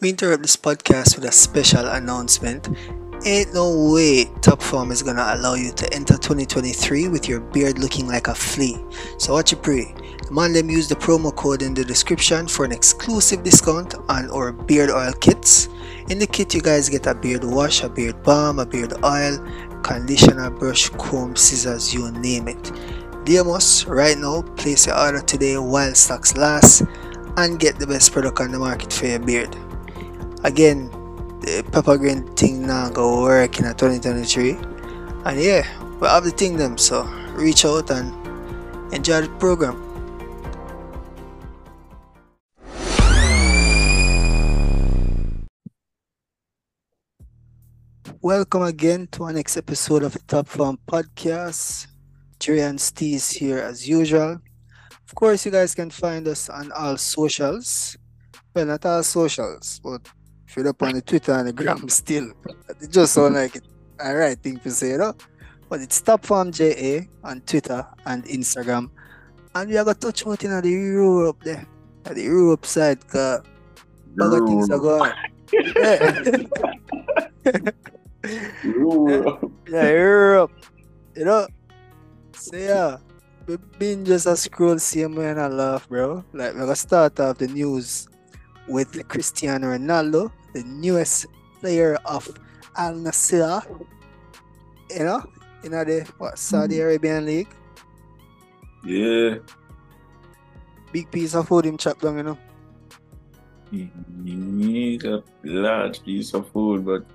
We 0.00 0.08
interrupt 0.08 0.42
this 0.42 0.56
podcast 0.56 1.14
with 1.14 1.24
a 1.24 1.30
special 1.30 1.86
announcement. 1.86 2.68
Ain't 3.24 3.54
no 3.54 3.92
way 3.92 4.24
Top 4.40 4.60
Form 4.60 4.90
is 4.90 5.02
gonna 5.02 5.24
allow 5.28 5.54
you 5.54 5.70
to 5.72 5.94
enter 5.94 6.14
2023 6.14 7.06
with 7.06 7.28
your 7.28 7.38
beard 7.38 7.78
looking 7.78 8.08
like 8.08 8.26
a 8.26 8.34
flea. 8.34 8.82
So 9.18 9.34
what 9.34 9.52
you 9.52 9.58
pray? 9.58 9.94
The 10.26 10.32
man 10.32 10.54
them 10.54 10.70
use 10.70 10.88
the 10.88 10.96
promo 10.96 11.32
code 11.36 11.62
in 11.62 11.72
the 11.72 11.84
description 11.84 12.48
for 12.48 12.64
an 12.64 12.72
exclusive 12.72 13.44
discount 13.44 13.94
on 14.08 14.28
our 14.30 14.50
beard 14.50 14.90
oil 14.90 15.12
kits. 15.12 15.68
In 16.08 16.18
the 16.18 16.26
kit 16.26 16.52
you 16.52 16.60
guys 16.60 16.88
get 16.88 17.06
a 17.06 17.14
beard 17.14 17.44
wash, 17.44 17.84
a 17.84 17.88
beard 17.88 18.20
balm, 18.24 18.58
a 18.58 18.66
beard 18.66 18.94
oil, 19.04 19.38
conditioner, 19.82 20.50
brush, 20.50 20.88
comb, 20.88 21.36
scissors, 21.36 21.94
you 21.94 22.10
name 22.10 22.48
it. 22.48 22.72
Deamos, 23.24 23.86
right 23.86 24.18
now, 24.18 24.42
place 24.56 24.86
your 24.88 24.98
order 24.98 25.20
today 25.20 25.58
while 25.58 25.94
stocks 25.94 26.36
last 26.36 26.82
and 27.44 27.58
get 27.58 27.78
the 27.78 27.86
best 27.86 28.12
product 28.12 28.38
on 28.40 28.52
the 28.52 28.58
market 28.58 28.92
for 28.92 29.06
your 29.06 29.18
beard. 29.18 29.56
Again, 30.44 30.90
the 31.40 31.64
pepper 31.72 31.96
green 31.96 32.26
thing 32.34 32.66
now 32.66 32.90
go 32.90 33.22
work 33.22 33.58
in 33.58 33.64
a 33.64 33.72
2023. 33.72 34.50
And 35.24 35.40
yeah, 35.40 35.64
we 36.00 36.06
have 36.06 36.24
the 36.24 36.32
thing 36.32 36.56
them, 36.56 36.76
so 36.76 37.04
reach 37.32 37.64
out 37.64 37.90
and 37.90 38.12
enjoy 38.92 39.22
the 39.22 39.28
program. 39.38 39.86
Welcome 48.20 48.62
again 48.64 49.08
to 49.12 49.24
our 49.24 49.32
next 49.32 49.56
episode 49.56 50.02
of 50.02 50.12
the 50.12 50.20
Top 50.28 50.46
Farm 50.46 50.78
Podcast. 50.86 51.86
Jerry 52.38 52.60
and 52.60 52.78
here 52.78 53.58
as 53.58 53.88
usual. 53.88 54.40
Of 55.10 55.16
course, 55.16 55.44
you 55.44 55.50
guys 55.50 55.74
can 55.74 55.90
find 55.90 56.28
us 56.28 56.48
on 56.48 56.70
all 56.70 56.96
socials. 56.96 57.98
Well, 58.54 58.66
not 58.66 58.86
all 58.86 59.02
socials, 59.02 59.80
but 59.82 60.06
if 60.46 60.56
you're 60.56 60.68
up 60.68 60.80
on 60.84 60.92
the 60.92 61.02
Twitter 61.02 61.32
and 61.32 61.48
the 61.48 61.52
gram 61.52 61.88
still. 62.02 62.30
It 62.80 62.92
just 62.92 63.14
sound 63.14 63.34
like 63.34 63.56
it 63.56 63.64
a 63.98 64.14
right 64.14 64.38
thing 64.38 64.58
to 64.58 64.70
say, 64.70 64.90
you 64.90 64.98
know? 64.98 65.14
But 65.68 65.80
it's 65.80 66.00
Top 66.00 66.24
Farm 66.24 66.52
JA 66.52 67.00
on 67.24 67.40
Twitter 67.40 67.84
and 68.06 68.24
Instagram. 68.26 68.88
And 69.56 69.68
we 69.68 69.76
are 69.78 69.84
going 69.84 69.96
to 69.96 70.00
touch 70.00 70.24
out 70.28 70.44
in 70.44 70.60
the 70.60 70.70
Europe 70.70 71.42
there. 71.42 71.66
At 72.04 72.14
the 72.14 72.22
Europe 72.22 72.64
side, 72.64 73.00
because 73.00 73.42
of 74.16 74.46
things 74.46 74.70
are 74.70 74.78
going 74.78 75.12
Europe. 78.62 79.54
yeah, 79.68 79.88
Europe. 79.90 80.52
You 81.16 81.24
know? 81.24 81.48
So 82.32 82.56
yeah, 82.56 82.98
been 83.78 84.04
just 84.04 84.26
a 84.26 84.36
scroll 84.36 84.78
same 84.78 85.14
way 85.14 85.30
and 85.30 85.40
I 85.40 85.48
laugh, 85.48 85.88
bro. 85.88 86.24
Like 86.32 86.54
we're 86.54 86.60
gonna 86.60 86.76
start 86.76 87.18
off 87.20 87.38
the 87.38 87.48
news 87.48 88.08
with 88.68 89.06
Cristiano 89.08 89.68
Ronaldo, 89.68 90.30
the 90.54 90.62
newest 90.64 91.26
player 91.60 91.98
of 92.04 92.28
Al 92.76 92.94
Nassr. 92.94 93.62
You 94.90 95.04
know, 95.04 95.24
in 95.62 95.72
the 95.72 96.08
what 96.18 96.38
Saudi 96.38 96.76
mm. 96.76 96.82
Arabian 96.82 97.26
League. 97.26 97.48
Yeah. 98.84 99.38
Big 100.92 101.10
piece 101.10 101.34
of 101.34 101.46
food 101.48 101.66
him 101.66 101.76
chop 101.76 102.00
down, 102.00 102.16
you 102.16 102.22
know. 102.22 102.38
He's 103.70 105.04
a 105.04 105.22
large 105.44 106.02
piece 106.02 106.34
of 106.34 106.50
food, 106.50 106.84
but 106.84 107.06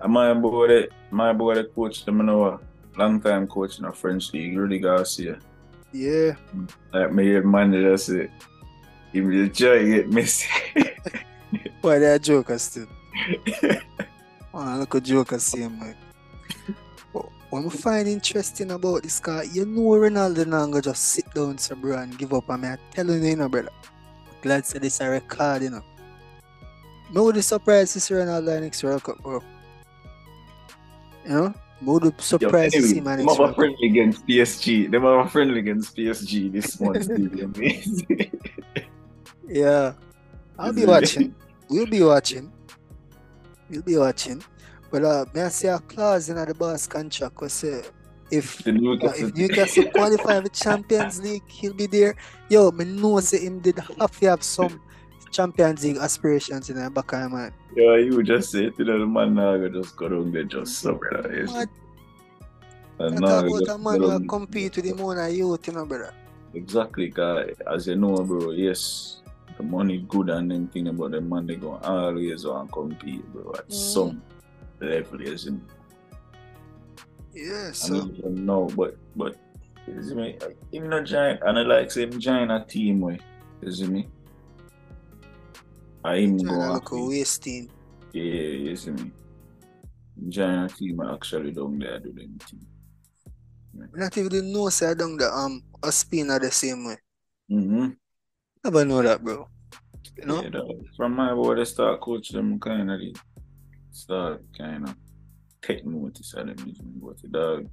uh, 0.00 0.08
my 0.08 0.34
boy, 0.34 0.86
my 1.10 1.32
boy, 1.32 1.54
the 1.54 1.64
coach, 1.64 2.04
them 2.04 2.24
know 2.26 2.44
a 2.44 2.60
long 2.98 3.20
time 3.20 3.46
coach 3.46 3.78
in 3.78 3.84
a 3.84 3.92
French 3.92 4.32
league, 4.32 4.56
Rudi 4.56 4.78
Garcia. 4.78 5.38
Yeah. 5.92 6.36
Like 6.92 7.12
me 7.12 7.24
hear 7.24 7.42
man 7.42 7.72
just 7.72 8.06
say, 8.06 8.30
he 9.12 9.20
will 9.20 9.48
try 9.48 9.78
to 9.78 9.84
get 9.86 10.10
Messi. 10.10 10.46
Why 11.80 11.96
a 11.96 12.18
joker 12.18 12.58
still? 12.58 12.86
Oh, 14.52 14.76
look 14.78 14.94
a 14.94 15.00
joker 15.00 15.38
same 15.38 15.80
way. 15.80 15.94
But 17.12 17.26
what 17.50 17.64
I 17.64 17.68
find 17.70 18.08
interesting 18.08 18.70
about 18.72 19.02
this 19.02 19.20
guy, 19.20 19.44
you 19.44 19.64
know 19.64 19.80
Ronaldo 19.80 20.72
go 20.72 20.80
just 20.80 21.02
sit 21.04 21.32
down 21.32 21.56
so 21.58 21.74
bro 21.76 21.96
and 21.98 22.18
give 22.18 22.34
up. 22.34 22.50
I 22.50 22.56
mean, 22.56 22.72
I 22.72 22.78
telling 22.90 23.22
you, 23.22 23.30
you 23.30 23.36
know, 23.36 23.48
brother. 23.48 23.70
Glad 24.42 24.64
to 24.64 24.70
say 24.70 24.78
this 24.78 25.00
a 25.00 25.08
record, 25.08 25.62
you 25.62 25.70
know. 25.70 25.82
Be 27.32 27.40
surprised 27.40 27.94
to 27.94 28.00
see 28.00 28.14
Ronaldo 28.14 28.60
next 28.60 28.82
World 28.82 29.02
Cup, 29.02 29.22
bro. 29.22 29.40
You 31.24 31.30
know? 31.30 31.54
Would 31.80 32.02
be 32.02 32.08
Yo, 32.40 32.68
see 32.70 32.98
anyway, 32.98 33.00
man 33.00 33.18
them 33.18 33.28
have 33.28 33.40
a 33.40 33.54
friendly 33.54 33.88
against 33.88 34.26
PSG. 34.26 34.90
Them 34.90 35.02
have 35.02 35.26
a 35.26 35.28
friendly 35.28 35.60
against 35.60 35.96
PSG 35.96 36.52
this 36.52 36.80
month. 36.80 37.08
Yeah. 39.48 39.94
I'll 40.58 40.72
be 40.72 40.84
watching. 40.84 41.34
We'll 41.68 41.86
be 41.86 42.02
watching. 42.02 42.52
We'll 43.70 43.82
be 43.82 43.96
watching. 43.96 44.42
But 44.90 45.04
uh, 45.04 45.24
may 45.34 45.42
I 45.42 45.48
say 45.48 45.68
a 45.68 45.78
clause 45.78 46.28
in 46.28 46.36
the 46.36 46.54
boss 46.54 46.86
contract 46.86 47.40
was 47.40 47.52
say 47.52 47.82
if 48.30 48.66
uh, 48.66 48.72
Newcastle. 48.72 49.28
if 49.28 49.34
Newcastle 49.34 49.84
qualify 49.94 50.40
for 50.40 50.48
Champions 50.48 51.20
League, 51.22 51.48
he'll 51.48 51.74
be 51.74 51.86
there. 51.86 52.14
Yo, 52.48 52.70
me 52.70 52.84
know 52.84 53.20
say 53.20 53.44
him 53.44 53.60
did 53.60 53.78
have 53.78 54.18
to 54.18 54.26
have 54.26 54.42
some 54.42 54.80
Champions 55.30 55.84
League 55.84 55.98
aspirations 55.98 56.70
in 56.70 56.76
the 56.82 56.90
back 56.90 57.12
of 57.12 57.20
my 57.20 57.28
mind. 57.28 57.52
Yeah, 57.76 57.96
you 57.96 58.22
just 58.22 58.50
say 58.50 58.70
to 58.70 58.84
the 58.84 59.06
man 59.06 59.34
now 59.34 59.56
just 59.68 59.96
go 59.96 60.08
down 60.08 60.32
there 60.32 60.44
just 60.44 60.78
so 60.78 60.94
brother. 60.94 61.32
Yes. 61.34 61.52
What? 61.52 61.68
And 63.00 63.20
now 63.20 63.38
about 63.46 63.68
a 63.68 63.78
man 63.78 63.98
go 64.00 64.10
who 64.10 64.18
down- 64.18 64.28
compete 64.28 64.74
with 64.76 64.84
him 64.84 65.00
on 65.00 65.18
a 65.18 65.28
youth, 65.28 65.66
you 65.66 65.72
know, 65.74 65.86
brother. 65.86 66.12
Exactly, 66.54 67.08
guy. 67.10 67.52
As 67.70 67.86
you 67.86 67.96
know, 67.96 68.16
bro, 68.24 68.50
yes, 68.50 69.22
the 69.56 69.62
money 69.62 69.98
good 70.08 70.30
and 70.30 70.50
them 70.50 70.66
thing 70.68 70.88
about 70.88 71.10
the 71.12 71.20
man 71.20 71.46
they 71.46 71.56
go 71.56 71.78
always 71.82 72.44
want 72.46 72.72
compete, 72.72 73.24
bro, 73.32 73.52
at 73.56 73.68
Mm. 73.68 73.72
some 73.72 74.22
level, 74.80 75.20
isn't 75.20 75.62
Yeah, 77.34 77.68
I 77.68 77.72
so 77.72 77.94
don't 77.98 78.16
even 78.16 78.46
know, 78.46 78.68
but 78.76 78.96
but 79.14 79.36
you 79.86 80.02
see 80.02 80.14
me, 80.14 80.38
him 80.72 80.88
not 80.88 81.04
giant 81.04 81.40
and 81.44 81.58
I 81.58 81.62
like 81.62 81.90
say 81.90 82.02
him 82.02 82.18
join 82.18 82.50
a 82.50 82.64
team 82.64 83.00
way, 83.00 83.18
you 83.62 83.70
see 83.70 83.86
me? 83.86 84.08
I 86.04 86.16
him 86.16 86.38
trying 86.38 86.38
to 86.38 86.44
go 86.44 86.72
look 86.72 86.90
happy. 86.90 87.08
wasting. 87.08 87.70
Yeah, 88.12 88.22
you 88.22 88.76
see 88.76 88.90
me. 88.90 89.12
A 90.36 90.68
team 90.68 91.00
actually 91.00 91.52
down 91.52 91.78
there 91.78 92.00
do 92.00 92.12
them 92.12 92.38
thing. 92.38 92.66
Not 93.94 94.16
even 94.16 94.52
know 94.52 94.68
say 94.68 94.90
I 94.90 94.94
done 94.94 95.16
the 95.16 95.32
um 95.32 95.62
a 95.82 95.92
spin 95.92 96.30
are 96.30 96.38
the 96.40 96.50
same 96.50 96.86
way. 96.86 96.96
Mm-hmm. 97.50 97.88
Never 98.64 98.84
know 98.84 99.02
that, 99.02 99.22
bro. 99.22 99.48
You 100.16 100.26
know? 100.26 100.42
Yeah, 100.42 100.50
dog. 100.50 100.84
From 100.96 101.14
my 101.14 101.32
boy, 101.34 101.54
they 101.54 101.64
start 101.64 102.00
coach 102.00 102.30
them 102.30 102.58
kind 102.58 102.90
of 102.90 103.00
start 103.90 104.42
kind 104.56 104.88
of 104.88 104.96
take 105.62 105.86
notice 105.86 106.34
of 106.34 106.46
them. 106.46 106.56
you 106.66 106.74
see 106.74 106.82
me, 106.82 107.00
But 107.00 107.22
the 107.22 107.28
dog, 107.28 107.68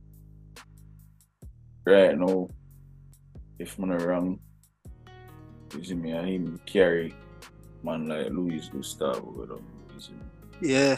right 1.86 2.18
now, 2.18 2.50
if 3.58 3.78
I'm 3.80 3.90
not 3.90 4.02
wrong, 4.02 4.40
you 5.76 5.84
see 5.84 5.96
me, 5.96 6.12
and 6.12 6.28
him 6.28 6.60
carry 6.66 7.16
man 7.86 8.08
like 8.10 8.30
Luis 8.34 8.70
Gustavo 8.70 9.22
with. 9.22 9.50
You 9.50 10.02
see. 10.02 10.14
Yeah. 10.62 10.98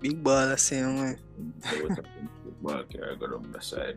Big 0.00 0.22
ball 0.22 0.48
the 0.48 0.56
same 0.56 1.00
way. 1.00 1.16
So 1.60 1.82
what 1.82 1.90
happened 1.90 2.28
to 2.30 2.44
the 2.46 2.50
ball 2.62 2.82
carry 2.84 3.16
got 3.16 3.34
on 3.34 3.50
the 3.50 3.60
side. 3.60 3.96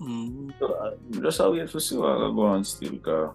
Mm. 0.00 0.52
So, 0.58 0.74
uh, 0.74 0.94
just 1.22 1.40
a 1.40 1.50
wait 1.50 1.70
to 1.70 1.80
see 1.80 1.96
what 1.96 2.10
I 2.10 2.28
go 2.28 2.42
on 2.42 2.64
still, 2.64 2.98
cause 2.98 3.32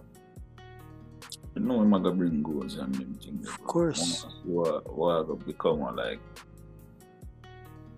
you 1.56 1.62
know 1.62 1.80
I'm 1.80 1.90
gonna 1.90 2.12
bring 2.12 2.42
goals 2.42 2.76
and 2.76 2.94
them 2.94 3.14
things. 3.14 3.48
Of 3.48 3.64
course. 3.64 4.26
What 4.44 4.86
what 4.96 5.26
I 5.26 5.44
become 5.44 5.82
a, 5.82 5.90
like 5.90 6.20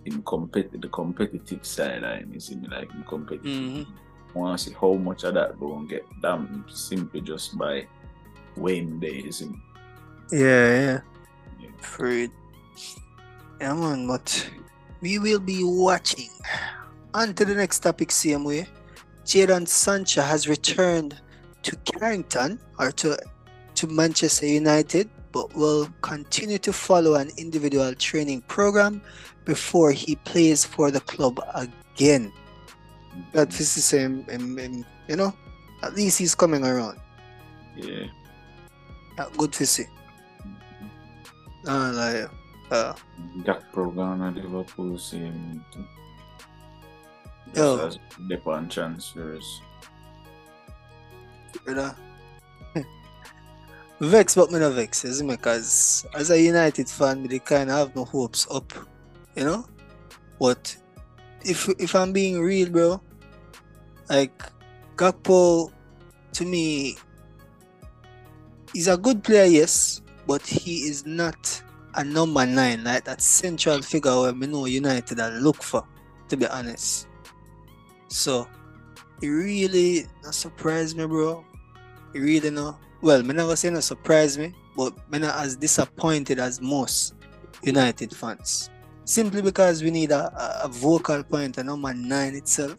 in 0.05 0.23
compet 0.23 0.81
the 0.81 0.87
competitive 0.89 1.65
side 1.65 2.01
line, 2.01 2.31
you 2.33 2.39
see 2.39 2.55
me 2.55 2.67
like 2.67 2.89
in 2.93 3.03
competitive. 3.03 3.45
Mhm. 3.45 3.85
I 4.35 4.39
wanna 4.39 4.57
see 4.57 4.73
how 4.73 4.93
much 4.93 5.23
of 5.25 5.35
that 5.35 5.59
go 5.59 5.77
and 5.77 5.87
get 5.87 6.03
damn 6.21 6.65
simply 6.69 7.21
just 7.21 7.57
by 7.57 7.87
weighing 8.57 8.99
there, 8.99 9.13
you 9.13 9.31
see. 9.31 9.51
Yeah, 10.31 10.39
yeah. 10.39 10.99
Yeah. 11.59 11.69
Afraid. 11.79 12.31
Yeah, 13.59 13.73
man, 13.73 14.07
but 14.07 14.49
we 15.01 15.19
will 15.19 15.39
be 15.39 15.63
watching. 15.63 16.29
On 17.13 17.33
to 17.33 17.45
the 17.45 17.55
next 17.55 17.79
topic, 17.79 18.11
same 18.11 18.43
way. 18.43 18.67
Jadon 19.25 19.67
Sancho 19.67 20.21
has 20.21 20.47
returned 20.47 21.19
to 21.63 21.75
Carrington 21.77 22.59
or 22.77 22.91
to, 22.91 23.17
to 23.75 23.87
Manchester 23.87 24.45
United, 24.45 25.09
but 25.31 25.53
will 25.55 25.87
continue 26.01 26.57
to 26.59 26.73
follow 26.73 27.15
an 27.15 27.31
individual 27.37 27.93
training 27.95 28.41
program 28.41 29.01
before 29.45 29.91
he 29.91 30.15
plays 30.17 30.65
for 30.65 30.91
the 30.91 30.99
club 31.01 31.39
again. 31.55 32.31
That 33.31 33.49
is 33.59 33.75
the 33.75 33.81
same, 33.81 34.25
um, 34.31 34.59
um, 34.59 34.85
you 35.07 35.15
know, 35.15 35.33
at 35.81 35.95
least 35.95 36.19
he's 36.19 36.35
coming 36.35 36.65
around. 36.65 36.99
Yeah. 37.75 38.07
Uh, 39.17 39.29
good 39.37 39.53
to 39.53 39.65
see. 39.65 39.85
Uh, 41.67 41.91
like, 41.93 42.29
uh, 42.71 42.93
That 43.45 43.71
program 43.71 44.21
at 44.21 44.35
Liverpool 44.35 44.97
same 44.97 45.63
thing. 45.73 45.87
Yo. 47.55 47.77
Just 47.77 47.99
as 48.19 48.27
dip 48.27 48.45
on 48.47 48.67
transfers. 48.69 49.61
brother. 51.63 51.95
Vex, 53.99 54.35
but 54.35 54.51
me 54.51 54.59
no 54.59 54.71
vex, 54.71 55.05
isn't 55.05 55.29
it? 55.29 55.37
Because 55.37 56.05
as 56.13 56.29
a 56.29 56.41
United 56.41 56.89
fan, 56.89 57.23
me 57.23 57.39
kind 57.39 57.69
of 57.69 57.77
have 57.77 57.95
no 57.95 58.03
hopes 58.03 58.45
up, 58.51 58.73
you 59.35 59.45
know. 59.45 59.65
But 60.37 60.75
if 61.43 61.69
if 61.79 61.95
I'm 61.95 62.11
being 62.11 62.41
real, 62.41 62.69
bro, 62.69 63.01
like 64.09 64.43
Gakpo, 64.97 65.71
to 66.33 66.45
me, 66.45 66.97
he's 68.75 68.89
a 68.89 68.97
good 68.97 69.23
player, 69.23 69.45
yes, 69.45 70.01
but 70.27 70.45
he 70.45 70.79
is 70.89 71.05
not 71.05 71.63
a 71.95 72.03
number 72.03 72.45
nine, 72.45 72.83
like 72.83 73.05
that 73.05 73.21
central 73.21 73.81
figure 73.81 74.11
where 74.19 74.33
we 74.33 74.47
know 74.47 74.65
United 74.65 75.17
are 75.21 75.31
look 75.31 75.63
for, 75.63 75.87
to 76.27 76.35
be 76.35 76.45
honest. 76.47 77.07
So, 78.09 78.47
it 79.21 79.27
really 79.29 80.07
not 80.23 80.35
surprised 80.35 80.97
me, 80.97 81.05
bro. 81.05 81.45
It 82.13 82.19
really 82.19 82.49
no. 82.49 82.77
Well, 83.01 83.23
me 83.23 83.33
never 83.33 83.55
say 83.55 83.69
no 83.69 83.79
surprise 83.79 84.37
me, 84.37 84.53
but 84.75 84.93
me 85.09 85.19
not 85.19 85.39
as 85.39 85.55
disappointed 85.55 86.37
as 86.37 86.59
most 86.59 87.15
United 87.63 88.13
fans. 88.13 88.69
Simply 89.05 89.41
because 89.41 89.83
we 89.83 89.89
need 89.91 90.11
a, 90.11 90.33
a, 90.63 90.67
vocal 90.67 91.23
point, 91.23 91.57
a 91.59 91.63
number 91.63 91.93
nine 91.93 92.35
itself, 92.35 92.75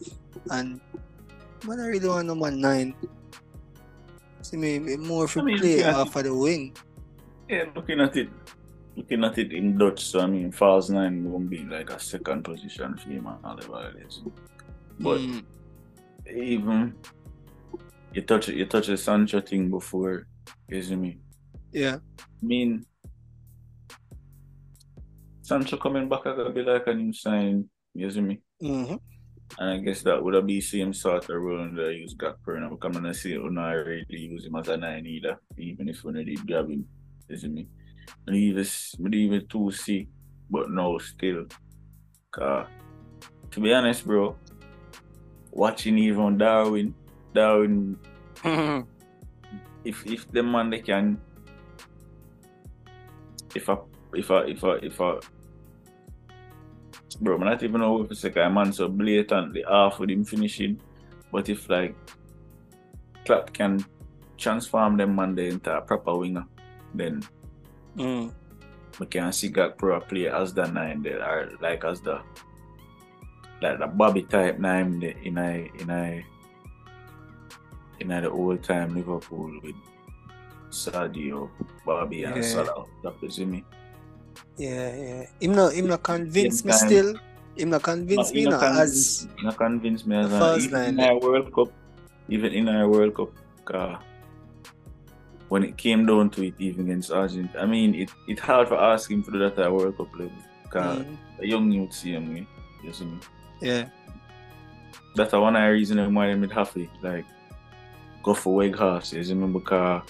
and 0.51 0.79
man, 1.65 1.79
I 1.79 1.87
really 1.87 2.07
want 2.07 2.27
number 2.27 2.51
nine. 2.51 2.93
See 4.41 4.57
me 4.57 4.79
me 4.79 4.95
more 4.97 5.27
for 5.27 5.41
I 5.41 5.43
mean, 5.43 5.57
play 5.57 5.83
off 5.83 6.15
of 6.15 6.23
the 6.23 6.33
wing. 6.33 6.75
Yeah, 7.49 7.65
looking 7.75 7.99
at 8.01 8.15
it, 8.17 8.29
looking 8.95 9.23
at 9.23 9.37
it 9.37 9.53
in 9.53 9.77
Dutch, 9.77 10.03
so 10.03 10.19
I 10.21 10.27
mean, 10.27 10.51
false 10.51 10.89
nine 10.89 11.23
won't 11.29 11.49
be 11.49 11.63
like 11.63 11.89
a 11.89 11.99
second 11.99 12.43
position 12.43 12.95
for 12.97 13.09
him 13.09 13.27
and 13.27 13.43
whatever 13.43 13.89
it 13.97 14.05
is. 14.07 14.21
But 14.99 15.19
Mm, 15.19 15.45
even 16.35 16.95
you 18.13 18.21
touch 18.21 18.47
you 18.49 18.65
touch 18.65 18.87
the 18.87 18.97
Sancho 18.97 19.41
thing 19.41 19.69
before, 19.69 20.27
see 20.71 20.95
me. 20.95 21.19
yeah, 21.71 21.97
I 22.19 22.45
mean, 22.45 22.85
Sancho 25.41 25.77
coming 25.77 26.09
back, 26.09 26.25
I 26.25 26.35
gotta 26.35 26.49
be 26.49 26.63
like 26.63 26.87
a 26.87 26.93
new 26.93 27.13
sign, 27.13 27.69
you 27.93 28.09
see 28.11 28.21
me. 28.21 28.41
hmm 28.59 28.95
And 29.59 29.69
I 29.69 29.77
guess 29.77 30.03
that 30.03 30.21
would 30.21 30.33
have 30.33 30.45
be 30.45 30.61
same 30.61 30.93
sort 30.93 31.29
of 31.29 31.41
role 31.41 31.69
that 31.73 31.91
he 31.91 31.99
use 31.99 32.15
now. 32.19 32.75
Come 32.75 32.97
and 32.97 33.15
say, 33.15 33.37
oh, 33.37 33.47
no, 33.47 33.61
I 33.61 33.73
really 33.73 34.05
use 34.09 34.45
him 34.45 34.55
as 34.55 34.67
a 34.67 34.77
nine 34.77 35.05
either, 35.05 35.39
even 35.57 35.89
if 35.89 36.03
we 36.03 36.23
did 36.23 36.45
grab 36.45 36.69
him, 36.69 36.85
see 37.33 37.47
me. 37.47 37.67
And 38.25 38.35
even, 38.35 38.65
even 39.13 39.41
2C, 39.47 40.07
but 40.49 40.69
no, 40.69 40.97
still. 40.99 41.45
Cause, 42.31 42.67
to 43.51 43.59
be 43.59 43.73
honest, 43.73 44.05
bro, 44.05 44.35
watching 45.51 45.97
even 45.97 46.37
Darwin, 46.37 46.93
Darwin, 47.33 47.97
if 49.83 50.05
if 50.05 50.31
the 50.31 50.43
man 50.43 50.69
they 50.69 50.79
can, 50.79 51.19
if 53.55 53.69
I 53.69 53.77
if 54.13 54.29
I 54.29 54.41
if 54.45 54.63
I 54.63 54.73
if 54.83 55.01
I, 55.01 55.19
bro, 57.21 57.37
I 57.37 57.43
not 57.43 57.63
even 57.63 57.81
know 57.81 58.03
if 58.03 58.11
it's 58.11 58.23
like 58.23 58.37
a 58.37 58.49
man 58.49 58.73
so 58.73 58.87
blatantly 58.87 59.63
off 59.63 59.99
with 59.99 60.09
him 60.09 60.23
finishing, 60.23 60.79
but 61.31 61.49
if 61.49 61.69
like 61.69 61.95
Klopp 63.25 63.53
can 63.53 63.85
transform 64.37 64.97
them 64.97 65.15
man 65.15 65.35
there 65.35 65.49
into 65.49 65.75
a 65.75 65.81
proper 65.81 66.15
winger, 66.15 66.45
then 66.93 67.23
mm, 67.97 68.31
we 68.99 69.05
can 69.05 69.31
see 69.33 69.49
Gakpo 69.49 70.07
play 70.07 70.27
as 70.27 70.53
the 70.53 70.65
nine 70.67 71.01
there, 71.01 71.21
or 71.23 71.51
like 71.61 71.83
as 71.83 72.01
the 72.01 72.21
like 73.61 73.79
the 73.79 73.87
Bobby 73.87 74.23
type 74.23 74.59
nine 74.59 74.99
there 74.99 75.17
in 75.23 75.37
a 75.37 75.71
in 75.79 75.89
a 75.89 76.25
in 77.99 78.11
a 78.11 78.21
the 78.21 78.29
old 78.29 78.63
time 78.63 78.95
Liverpool 78.95 79.51
with 79.63 79.75
Sadio, 80.69 81.49
Bobby 81.85 82.23
and 82.23 82.35
Yeah. 82.37 82.41
Salah. 82.41 82.85
That 83.03 83.15
is 83.23 83.39
me. 83.39 83.65
Yeah, 84.57 84.95
yeah. 84.95 85.25
Him 85.39 85.51
not 85.53 85.73
him 85.73 85.87
not 85.87 86.03
convince 86.03 86.65
me 86.65 86.71
time. 86.71 86.87
still. 86.87 87.13
Him 87.55 87.69
not 87.69 87.83
convince 87.83 88.27
But 88.29 88.35
me 88.35 88.43
not 88.45 88.61
not 88.61 88.79
as 88.81 89.27
not 89.41 89.57
convince 89.57 90.05
me 90.05 90.15
as 90.17 90.29
first 90.29 90.65
even 90.67 90.81
in 90.83 90.99
our 90.99 91.19
World 91.19 91.53
Cup, 91.53 91.69
even 92.29 92.51
in 92.53 92.69
our 92.69 92.87
World 92.89 93.15
Cup, 93.15 93.31
uh, 93.73 93.97
when 95.49 95.63
it 95.63 95.77
came 95.77 96.05
down 96.05 96.29
to 96.31 96.43
it, 96.45 96.53
even 96.59 96.85
against 96.85 97.11
Argentina, 97.11 97.63
I 97.63 97.65
mean, 97.65 97.95
it 97.95 98.09
it 98.27 98.39
hard 98.39 98.67
for 98.67 98.77
asking 98.77 99.23
for 99.23 99.31
that 99.37 99.57
at 99.57 99.71
World 99.71 99.97
Cup 99.97 100.13
level. 100.13 100.31
Cause 100.69 100.99
Mm, 100.99 101.17
a 101.39 101.47
young 101.47 101.71
youth 101.71 101.93
see 101.93 102.11
him, 102.11 102.35
eh, 102.35 102.43
you 102.83 102.93
see 102.93 103.05
me. 103.05 103.17
yeah. 103.61 103.89
That's 105.15 105.33
one 105.33 105.55
of 105.55 105.61
the 105.63 105.69
reason 105.71 106.13
why 106.13 106.27
I'm 106.27 106.47
happy, 106.49 106.89
like 107.01 107.25
go 108.21 108.33
for 108.33 108.61
Weghorst, 108.61 109.13
you 109.13 109.23
see 109.23 109.33
me, 109.33 109.47
because 109.47 110.03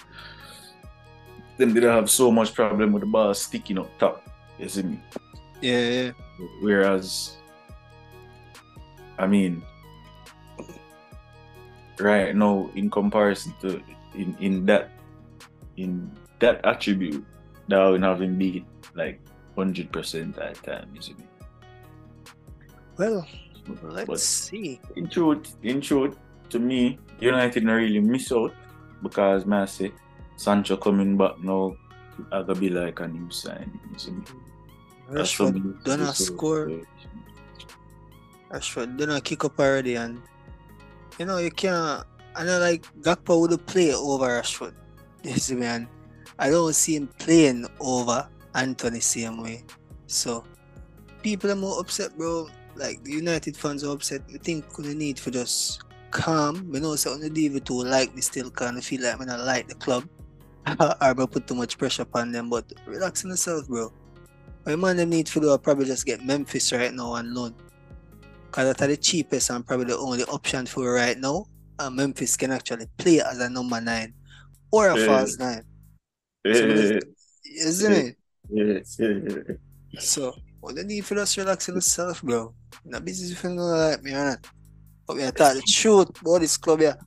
them 1.57 1.73
didn't 1.73 1.91
have 1.91 2.09
so 2.09 2.31
much 2.31 2.53
problem 2.53 2.91
with 2.91 3.03
the 3.03 3.07
ball 3.07 3.33
sticking 3.33 3.77
up 3.77 3.89
top, 3.99 4.27
you 4.59 4.69
see 4.69 4.83
me. 4.83 4.99
Yeah. 5.61 6.11
Whereas, 6.61 7.37
I 9.17 9.25
mean, 9.27 9.63
right 11.99 12.35
now, 12.35 12.69
in 12.75 12.89
comparison 12.89 13.53
to 13.61 13.81
in 14.15 14.35
in 14.39 14.65
that 14.65 14.91
in 15.77 16.11
that 16.39 16.63
attribute, 16.65 17.25
Darwin 17.69 18.03
having 18.03 18.37
been 18.37 18.65
like 18.95 19.19
hundred 19.55 19.91
percent 19.91 20.37
at 20.37 20.61
time, 20.63 20.89
you 20.93 21.01
see 21.01 21.13
me. 21.13 21.25
Well, 22.97 23.27
let's 23.81 24.07
But 24.07 24.19
see. 24.19 24.79
in 24.95 25.07
truth, 25.07 25.55
in 25.63 25.81
truth, 25.81 26.15
to 26.49 26.59
me, 26.59 26.99
United 27.19 27.63
not 27.63 27.73
really 27.73 27.99
miss 27.99 28.31
out 28.31 28.53
because 29.03 29.45
man 29.45 29.63
I 29.63 29.65
say 29.65 29.91
Sancho 30.35 30.77
coming 30.77 31.17
back 31.17 31.39
now, 31.39 31.75
I 32.31 32.41
gonna 32.41 32.55
be 32.59 32.69
like 32.69 32.99
a 32.99 33.07
new 33.07 33.29
sign. 33.31 33.79
You 33.91 33.99
see 33.99 34.11
me. 34.11 34.21
That's 35.09 35.31
Rashford 35.31 35.37
something 35.53 35.79
done 35.83 36.01
a 36.01 36.13
so- 36.13 36.23
score. 36.25 36.71
Rashford 38.51 38.97
done 38.97 39.11
a 39.11 39.21
kick 39.21 39.43
up 39.45 39.59
already, 39.59 39.95
and 39.95 40.21
you 41.19 41.25
know 41.25 41.37
you 41.37 41.51
can't. 41.51 42.03
I 42.35 42.43
know 42.45 42.59
like 42.59 42.85
Gakpo 43.01 43.41
would 43.41 43.65
play 43.65 43.93
over 43.93 44.27
Rashford. 44.27 44.73
You 45.23 45.35
see 45.35 45.55
me, 45.55 45.65
and 45.65 45.87
I 46.39 46.49
don't 46.49 46.73
see 46.73 46.95
him 46.95 47.07
playing 47.19 47.65
over 47.79 48.29
Antony 48.55 48.99
same 49.01 49.41
way. 49.41 49.65
So 50.05 50.45
people 51.23 51.51
are 51.51 51.55
more 51.55 51.79
upset, 51.79 52.15
bro. 52.17 52.47
Like 52.75 53.03
the 53.03 53.11
United 53.11 53.57
fans 53.57 53.83
are 53.83 53.91
upset. 53.91 54.21
I 54.33 54.37
think 54.37 54.77
we 54.77 54.93
need 54.93 55.19
for 55.19 55.31
just 55.31 55.81
calm. 56.11 56.69
We 56.71 56.79
know 56.79 56.95
so 56.95 57.11
on 57.11 57.19
the 57.19 57.29
DV 57.29 57.65
too 57.65 57.83
like 57.83 58.13
me 58.15 58.21
still 58.21 58.51
kind 58.51 58.77
of 58.77 58.85
feel 58.85 59.01
like 59.01 59.19
when 59.19 59.29
I 59.29 59.35
like 59.37 59.67
the 59.67 59.75
club. 59.75 60.07
me 61.17 61.27
put 61.27 61.47
too 61.47 61.55
much 61.55 61.77
pressure 61.77 62.03
upon 62.03 62.31
them, 62.31 62.49
but 62.49 62.71
relax 62.85 63.23
on 63.23 63.31
yourself, 63.31 63.67
bro. 63.67 63.91
My 64.65 64.75
man 64.75 64.97
them 64.97 65.09
need 65.09 65.27
to 65.27 65.39
do 65.39 65.49
are 65.51 65.57
probably 65.57 65.85
just 65.85 66.05
get 66.05 66.23
Memphis 66.25 66.73
right 66.73 66.93
now 66.93 67.11
on 67.13 67.33
loan. 67.33 67.55
Cause 68.51 68.65
that's 68.65 68.79
the 68.87 68.97
cheapest 68.97 69.49
and 69.49 69.65
probably 69.65 69.85
the 69.85 69.97
only 69.97 70.23
option 70.25 70.65
for 70.65 70.93
right 70.93 71.17
now. 71.17 71.45
And 71.79 71.95
Memphis 71.95 72.35
can 72.35 72.51
actually 72.51 72.87
play 72.97 73.21
as 73.21 73.39
a 73.39 73.49
number 73.49 73.79
nine 73.79 74.13
or 74.71 74.89
a 74.89 74.97
Yeah. 74.99 75.05
false 75.05 75.37
nine. 75.37 75.63
Yeah, 76.43 76.99
Isn't 77.45 77.91
Yeah. 77.91 77.97
it? 77.97 78.17
yeah, 78.49 78.79
yeah. 79.89 79.99
So 79.99 80.33
what 80.59 80.75
they 80.75 80.83
need 80.83 81.05
for 81.05 81.15
just 81.15 81.37
relax 81.37 81.69
on 81.69 81.75
yourself, 81.75 82.21
bro. 82.21 82.53
Not 82.83 83.05
busy 83.05 83.31
if 83.33 83.43
you 83.43 83.51
know 83.51 83.63
like 83.63 84.03
me 84.03 84.11
or 84.11 84.23
not. 84.25 84.45
But 85.05 85.15
we 85.17 85.23
are 85.23 85.31
thought 85.31 85.55
the 85.55 85.61
truth 85.61 86.09
about 86.21 86.39
this 86.41 86.57
club 86.57 86.79
here. 86.81 86.97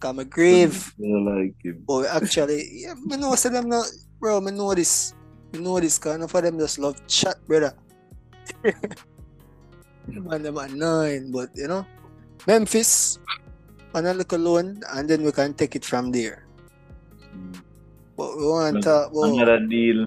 Cause 0.00 0.16
my 0.16 0.24
grave. 0.24 0.92
I 0.96 1.12
like 1.20 1.54
him. 1.62 1.84
We 1.86 2.06
actually 2.08 2.64
yeah, 2.88 2.94
me 2.96 3.16
know 3.20 3.34
say 3.36 3.50
them 3.52 3.68
not 3.68 3.84
bro, 4.18 4.40
me 4.40 4.50
know 4.50 4.72
this. 4.74 5.12
Me 5.52 5.60
know 5.60 5.78
this 5.80 5.98
kind 5.98 6.22
of 6.24 6.30
for 6.30 6.40
them 6.40 6.58
just 6.58 6.78
love 6.80 6.96
chat, 7.06 7.36
brother. 7.46 7.76
Man, 10.08 10.42
them 10.42 10.58
are 10.58 10.68
nine, 10.68 11.30
but 11.30 11.50
you 11.54 11.68
know, 11.68 11.84
Memphis 12.46 13.18
on 13.94 14.06
a 14.06 14.14
little 14.14 14.38
loan, 14.38 14.80
and 14.94 15.08
then 15.08 15.22
we 15.22 15.30
can 15.32 15.54
take 15.54 15.76
it 15.76 15.84
from 15.84 16.10
there. 16.10 16.46
But 18.16 18.36
we 18.36 18.44
want 18.46 18.76
to 18.76 18.82
talk 18.82 19.10
about. 19.12 19.34
Another 19.36 19.60
deal, 19.66 20.06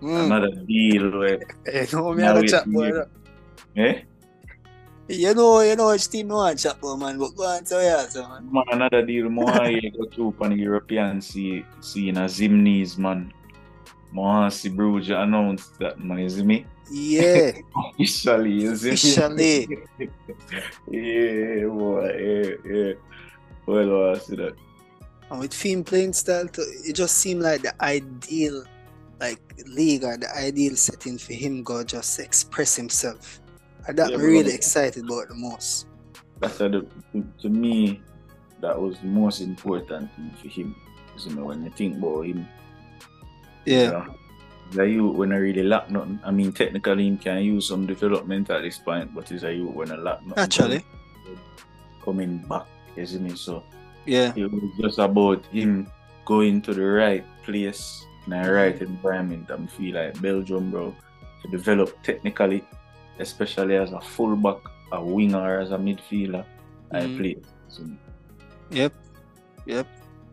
Mm, 0.00 0.30
another 0.30 0.54
deal 0.64 1.10
where, 1.18 1.42
you 1.66 1.86
know, 1.92 2.14
me 2.14 2.22
Now 2.22 2.34
have 2.38 2.44
a 2.44 2.48
chat, 2.48 2.64
boy. 2.70 2.92
eh? 3.76 4.02
You 5.08 5.32
know, 5.32 5.60
you 5.60 5.74
know 5.74 5.88
which 5.88 6.08
team 6.08 6.28
you 6.28 6.34
want 6.34 6.58
chat 6.58 6.76
man. 6.82 7.18
But 7.18 7.34
go 7.34 7.44
on, 7.44 7.64
so 7.64 7.80
yeah, 7.80 8.06
so 8.08 8.28
man. 8.28 8.52
Man, 8.52 8.64
another 8.72 9.04
deal, 9.06 9.30
more 9.30 9.50
I 9.50 9.80
go 9.96 10.04
to 10.04 10.34
on 10.38 10.50
the 10.50 10.56
European 10.56 11.22
sea, 11.22 11.64
scene 11.80 12.18
as 12.18 12.38
Zimnees, 12.38 12.98
man. 12.98 13.32
More 14.12 14.50
see 14.50 14.68
Bruges 14.68 15.10
announce 15.10 15.68
that, 15.78 15.98
man, 15.98 16.18
you 16.18 16.28
see 16.28 16.42
me? 16.42 16.66
Yeah, 16.90 17.52
Officially, 17.92 18.52
you 18.52 18.76
see 18.76 18.88
me? 19.30 19.64
Officially. 19.64 19.78
yeah, 20.90 21.66
boy, 21.66 22.12
yeah, 22.18 22.52
yeah. 22.70 22.92
Well, 23.64 24.10
I 24.10 24.18
see 24.18 24.36
that. 24.36 24.56
and 25.30 25.40
with 25.40 25.54
theme 25.54 25.84
playing 25.84 26.12
style, 26.12 26.48
too, 26.48 26.66
it 26.84 26.92
just 26.92 27.16
seemed 27.16 27.40
like 27.42 27.62
the 27.62 27.74
ideal, 27.82 28.62
like 29.20 29.40
league 29.66 30.04
or 30.04 30.18
the 30.18 30.34
ideal 30.36 30.76
setting 30.76 31.16
for 31.16 31.32
him 31.32 31.62
go 31.62 31.82
just 31.82 32.18
express 32.18 32.76
himself. 32.76 33.40
That 33.88 34.10
Yeah, 34.10 34.16
I'm 34.16 34.22
really 34.22 34.52
excited 34.54 35.04
about 35.04 35.28
the 35.28 35.34
most. 35.34 35.86
That's 36.40 36.60
a, 36.60 36.68
to 36.68 37.48
me, 37.48 38.02
that 38.60 38.78
was 38.78 38.98
the 39.00 39.06
most 39.06 39.40
important 39.40 40.10
thing 40.14 40.30
for 40.40 40.48
him. 40.48 40.76
You 41.24 41.30
me, 41.34 41.42
when 41.42 41.64
you 41.64 41.70
think 41.70 41.96
about 41.98 42.26
him, 42.26 42.46
Yeah. 43.64 44.06
The 44.70 44.84
youth 44.84 45.16
when 45.16 45.32
I 45.32 45.36
really 45.36 45.62
lack 45.62 45.90
nothing. 45.90 46.20
I 46.22 46.30
mean, 46.30 46.52
technically, 46.52 47.08
him 47.08 47.16
can 47.18 47.42
use 47.42 47.66
some 47.68 47.86
development 47.86 48.50
at 48.50 48.60
this 48.62 48.76
point, 48.78 49.14
but 49.14 49.28
he's 49.28 49.42
a 49.42 49.52
youth 49.52 49.74
when 49.74 49.90
I 49.90 49.96
lack 49.96 50.24
nothing. 50.26 50.44
Actually. 50.44 50.84
Coming 52.04 52.38
back, 52.38 52.66
isn't 52.94 53.26
it? 53.26 53.38
So 53.38 53.62
Yeah. 54.04 54.32
it 54.36 54.52
was 54.52 54.62
just 54.78 54.98
about 54.98 55.44
him 55.46 55.90
going 56.26 56.60
to 56.62 56.74
the 56.74 56.84
right 56.84 57.24
place 57.42 58.04
in 58.26 58.32
the 58.32 58.52
right 58.52 58.78
environment. 58.80 59.50
I 59.50 59.56
feel 59.66 59.94
like 59.94 60.20
Belgium, 60.20 60.70
bro, 60.70 60.94
to 61.42 61.48
develop 61.50 61.96
technically, 62.02 62.62
especially 63.18 63.76
as 63.76 63.92
a 63.92 64.00
fullback, 64.00 64.58
a 64.92 65.02
winger, 65.02 65.60
as 65.60 65.70
a 65.72 65.78
midfielder, 65.78 66.44
I 66.92 67.00
Mhm. 67.02 67.16
play. 67.16 67.36
So, 67.68 67.82
Yep. 68.70 68.92
Yep. 69.66 69.86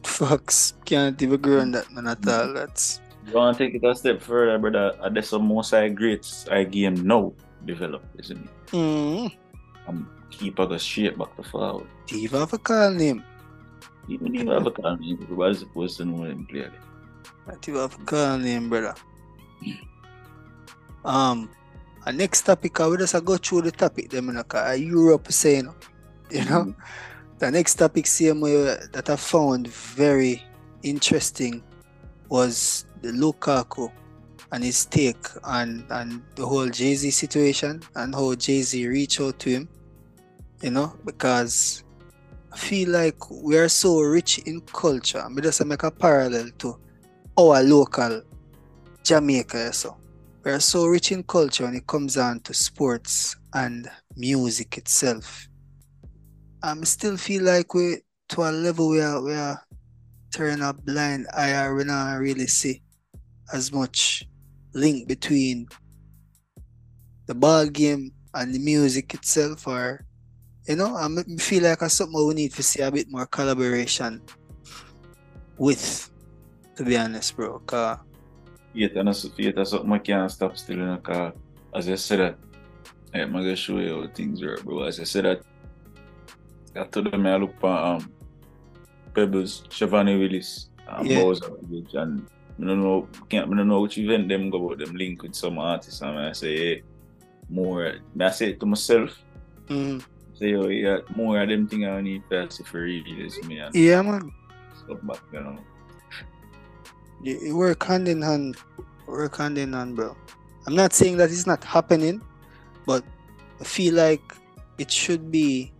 Fucks. 0.03 0.73
Can't 0.85 1.19
even 1.21 1.35
agree 1.35 1.59
on 1.59 1.71
that, 1.71 1.91
man, 1.91 2.07
at 2.07 2.25
all. 2.27 2.53
That's. 2.53 3.01
you 3.25 3.33
want 3.33 3.57
to 3.57 3.65
take 3.65 3.73
it 3.75 3.83
a 3.83 3.95
step 3.95 4.21
further, 4.21 4.57
brother? 4.59 4.95
uh, 5.01 5.09
There's 5.09 5.29
some 5.29 5.47
most 5.47 5.73
I 5.73 5.89
greats 5.89 6.47
I 6.47 6.63
game 6.63 7.05
now 7.07 7.33
develop, 7.65 8.03
isn't 8.19 8.37
it? 8.45 8.51
Mm. 8.71 9.31
And 9.87 10.05
keeper 10.29 10.65
go 10.67 10.77
straight 10.77 11.17
back 11.17 11.35
to 11.37 11.43
forward. 11.43 11.87
Diva 12.05 12.39
have 12.39 12.53
a 12.53 12.57
call 12.59 12.91
name. 12.91 13.23
Even 14.07 14.35
if 14.35 14.43
you 14.43 14.51
have 14.51 14.67
a 14.67 14.71
call, 14.71 14.97
you 15.01 15.17
was 15.31 15.59
supposed 15.59 15.97
to 15.97 16.05
know 16.05 16.23
him 16.23 16.45
clearly. 16.45 16.77
That 17.47 17.65
you 17.67 17.75
have 17.77 17.95
a 17.99 18.03
call 18.05 18.37
name, 18.37 18.69
brother. 18.69 18.93
Um, 21.03 21.49
our 22.05 22.13
next 22.13 22.43
topic, 22.43 22.79
uh, 22.79 22.85
I 22.85 22.87
will 22.87 22.97
just 22.97 23.15
uh, 23.15 23.19
go 23.19 23.37
through 23.37 23.61
the 23.63 23.71
topic, 23.71 24.09
them, 24.09 24.27
you 24.27 24.33
know, 24.33 24.43
'cause, 24.43 24.69
uh, 24.69 24.73
Europe 24.73 25.31
saying, 25.31 25.69
you 26.31 26.45
know. 26.45 26.75
The 27.37 27.51
next 27.51 27.75
topic, 27.75 28.07
same 28.07 28.39
way 28.39 28.55
um, 28.55 28.77
that 28.93 29.09
I 29.09 29.17
found 29.17 29.67
very 29.67 30.41
interesting 30.83 31.61
was 32.29 32.85
the 33.01 33.11
Lukaku 33.11 33.91
and 34.51 34.63
his 34.63 34.85
take 34.85 35.27
on, 35.43 35.85
on 35.89 36.23
the 36.35 36.45
whole 36.45 36.69
Jay 36.69 36.95
Z 36.95 37.11
situation 37.11 37.81
and 37.95 38.15
how 38.15 38.35
Jay 38.35 38.61
Z 38.61 38.87
reached 38.87 39.19
out 39.19 39.37
to 39.39 39.49
him, 39.49 39.69
you 40.61 40.71
know, 40.71 40.93
because 41.03 41.83
I 42.53 42.57
feel 42.57 42.89
like 42.89 43.29
we 43.29 43.57
are 43.57 43.67
so 43.67 43.99
rich 43.99 44.37
in 44.45 44.61
culture. 44.61 45.21
I 45.21 45.41
just 45.41 45.65
make 45.65 45.83
a 45.83 45.91
parallel 45.91 46.51
to 46.59 46.79
our 47.37 47.61
local 47.63 48.21
Jamaica. 49.03 49.73
So 49.73 49.97
we 50.45 50.51
are 50.51 50.59
so 50.59 50.85
rich 50.85 51.11
in 51.11 51.23
culture 51.23 51.63
when 51.63 51.73
it 51.73 51.87
comes 51.87 52.13
down 52.13 52.39
to 52.41 52.53
sports 52.53 53.35
and 53.55 53.89
music 54.15 54.77
itself. 54.77 55.47
I 56.61 56.79
still 56.83 57.17
feel 57.17 57.43
like 57.43 57.73
we 57.73 57.97
to 58.29 58.41
a 58.41 58.51
level 58.51 58.89
where 58.89 59.19
we 59.21 59.33
are 59.33 59.59
turning 60.31 60.61
a 60.61 60.71
blind 60.71 61.25
eye 61.35 61.65
or 61.65 61.75
we 61.75 61.83
not 61.83 62.19
really 62.19 62.45
see 62.45 62.83
as 63.51 63.73
much 63.73 64.23
link 64.73 65.07
between 65.07 65.67
the 67.25 67.33
ball 67.33 67.65
game 67.65 68.11
and 68.35 68.53
the 68.53 68.59
music 68.59 69.15
itself 69.15 69.67
or 69.67 70.05
you 70.67 70.75
know 70.75 70.95
I 70.95 71.07
feel 71.39 71.63
like 71.63 71.81
it's 71.81 71.95
something 71.95 72.27
we 72.27 72.33
need 72.35 72.53
to 72.53 72.61
see 72.63 72.81
a 72.81 72.91
bit 72.91 73.07
more 73.09 73.25
collaboration 73.25 74.21
with 75.57 76.11
to 76.75 76.83
be 76.83 76.97
honest 76.97 77.35
bro 77.35 77.59
'cause 77.59 77.97
And 78.75 79.07
that's 79.07 79.27
faith 79.29 79.55
that's 79.55 79.73
I 79.73 79.97
can't 79.99 80.31
stop 80.31 80.57
still 80.57 80.81
in 80.81 80.89
a 80.89 80.97
car. 80.97 81.33
As 81.73 81.89
I 81.89 81.95
said 81.95 82.19
that, 82.19 82.35
I'm 83.13 83.31
gonna 83.31 83.55
show 83.55 83.79
you 83.79 84.01
how 84.01 84.07
things 84.07 84.41
work, 84.43 84.63
bro. 84.63 84.83
As 84.83 84.99
I 84.99 85.03
said 85.03 85.25
that, 85.25 85.41
I 86.75 86.83
told 86.85 87.11
them 87.11 87.25
I 87.25 87.37
look 87.37 87.57
for 87.59 87.69
um 87.69 88.11
Pebbles, 89.13 89.63
Shavani 89.69 90.19
Willis, 90.19 90.69
and 90.87 91.07
Yeah. 91.07 91.21
Bowser 91.21 91.55
and 91.93 92.27
I 92.59 92.65
don't 92.65 92.81
know, 92.81 93.07
can't 93.29 93.51
I 93.51 93.55
don't 93.55 93.67
know 93.67 93.81
which 93.81 93.97
event 93.97 94.29
them 94.29 94.49
go 94.49 94.65
about 94.65 94.79
them 94.79 94.95
link 94.95 95.23
with 95.23 95.35
some 95.35 95.57
artists, 95.57 96.01
and 96.01 96.19
I 96.19 96.31
say 96.33 96.57
hey, 96.57 96.83
more. 97.49 97.95
I 98.19 98.29
say 98.31 98.49
it 98.51 98.59
to 98.59 98.65
myself, 98.65 99.17
mm, 99.67 100.03
say 100.33 100.51
yo, 100.51 100.67
yeah, 100.67 100.99
more 101.15 101.41
of 101.41 101.49
them 101.49 101.67
thing 101.67 101.85
I 101.85 102.01
need 102.01 102.23
to 102.29 102.47
for 102.63 102.81
really 102.81 103.23
this 103.23 103.41
me 103.43 103.59
and 103.59 103.75
yeah 103.75 104.01
man 104.01 104.31
stuff 104.85 104.99
back, 105.03 105.21
you 105.31 105.39
know. 105.41 105.59
You, 107.27 107.55
work 107.55 107.83
hand 107.83 108.07
in 108.07 108.21
hand 108.21 108.57
work 109.07 109.37
hand 109.37 109.57
in 109.57 109.73
hand 109.73 109.95
bro. 109.95 110.15
I'm 110.67 110.75
not 110.75 110.93
saying 110.93 111.17
that 111.17 111.29
it's 111.29 111.47
not 111.47 111.63
happening 111.63 112.21
but 112.85 113.03
i 113.61 113.63
feel 113.63 113.93
like 113.95 114.21
it 114.77 114.91
should 114.91 115.31
be 115.31 115.71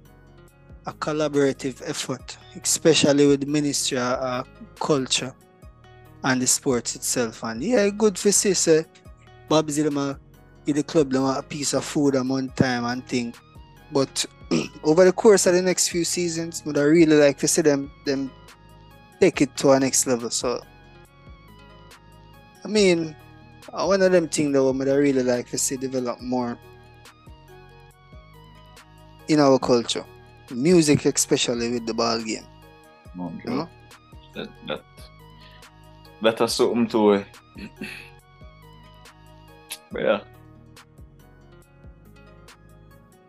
a 0.85 0.93
collaborative 0.93 1.81
effort 1.87 2.37
especially 2.63 3.27
with 3.27 3.41
the 3.41 3.47
ministry 3.47 3.97
of 3.97 4.19
uh, 4.21 4.43
culture 4.79 5.33
and 6.25 6.41
the 6.41 6.47
sports 6.47 6.95
itself. 6.95 7.43
And 7.43 7.63
yeah 7.63 7.89
good 7.89 8.17
for 8.17 8.31
see 8.31 8.53
say 8.53 8.85
Bob's 9.47 9.77
Zilma 9.77 10.15
a 10.15 10.19
give 10.65 10.75
the 10.75 10.83
club 10.83 11.11
them 11.11 11.23
a 11.23 11.41
piece 11.43 11.73
of 11.73 11.85
food 11.85 12.15
at 12.15 12.25
one 12.25 12.49
time 12.49 12.83
and 12.85 13.05
thing. 13.07 13.33
But 13.91 14.25
over 14.83 15.05
the 15.05 15.11
course 15.13 15.45
of 15.45 15.53
the 15.53 15.61
next 15.61 15.89
few 15.89 16.03
seasons 16.03 16.63
would 16.65 16.77
i 16.77 16.81
really 16.81 17.15
like 17.15 17.37
to 17.39 17.47
see 17.47 17.61
them 17.61 17.91
them 18.05 18.31
take 19.19 19.41
it 19.41 19.55
to 19.57 19.71
a 19.71 19.79
next 19.79 20.07
level. 20.07 20.29
So 20.29 20.61
I 22.65 22.67
mean, 22.67 23.15
uh, 23.71 23.85
one 23.85 24.01
of 24.01 24.11
them 24.11 24.27
things 24.27 24.51
that 24.53 24.63
would 24.63 24.89
I 24.89 24.95
really 24.95 25.21
like 25.21 25.47
to 25.51 25.57
see 25.57 25.77
develop 25.77 26.19
more 26.19 26.57
in 29.27 29.39
our 29.39 29.59
culture, 29.59 30.03
music 30.49 31.05
especially 31.05 31.71
with 31.73 31.85
the 31.85 31.93
ball 31.93 32.19
game. 32.23 32.47
No, 33.15 33.31
You 33.45 33.51
know? 33.51 33.69
that 34.33 34.49
that 34.67 34.81
that 36.23 36.41
is 36.41 36.53
something 36.53 36.87
to 36.87 37.13
uh, 37.13 37.23
but 39.91 40.01
yeah 40.01 40.19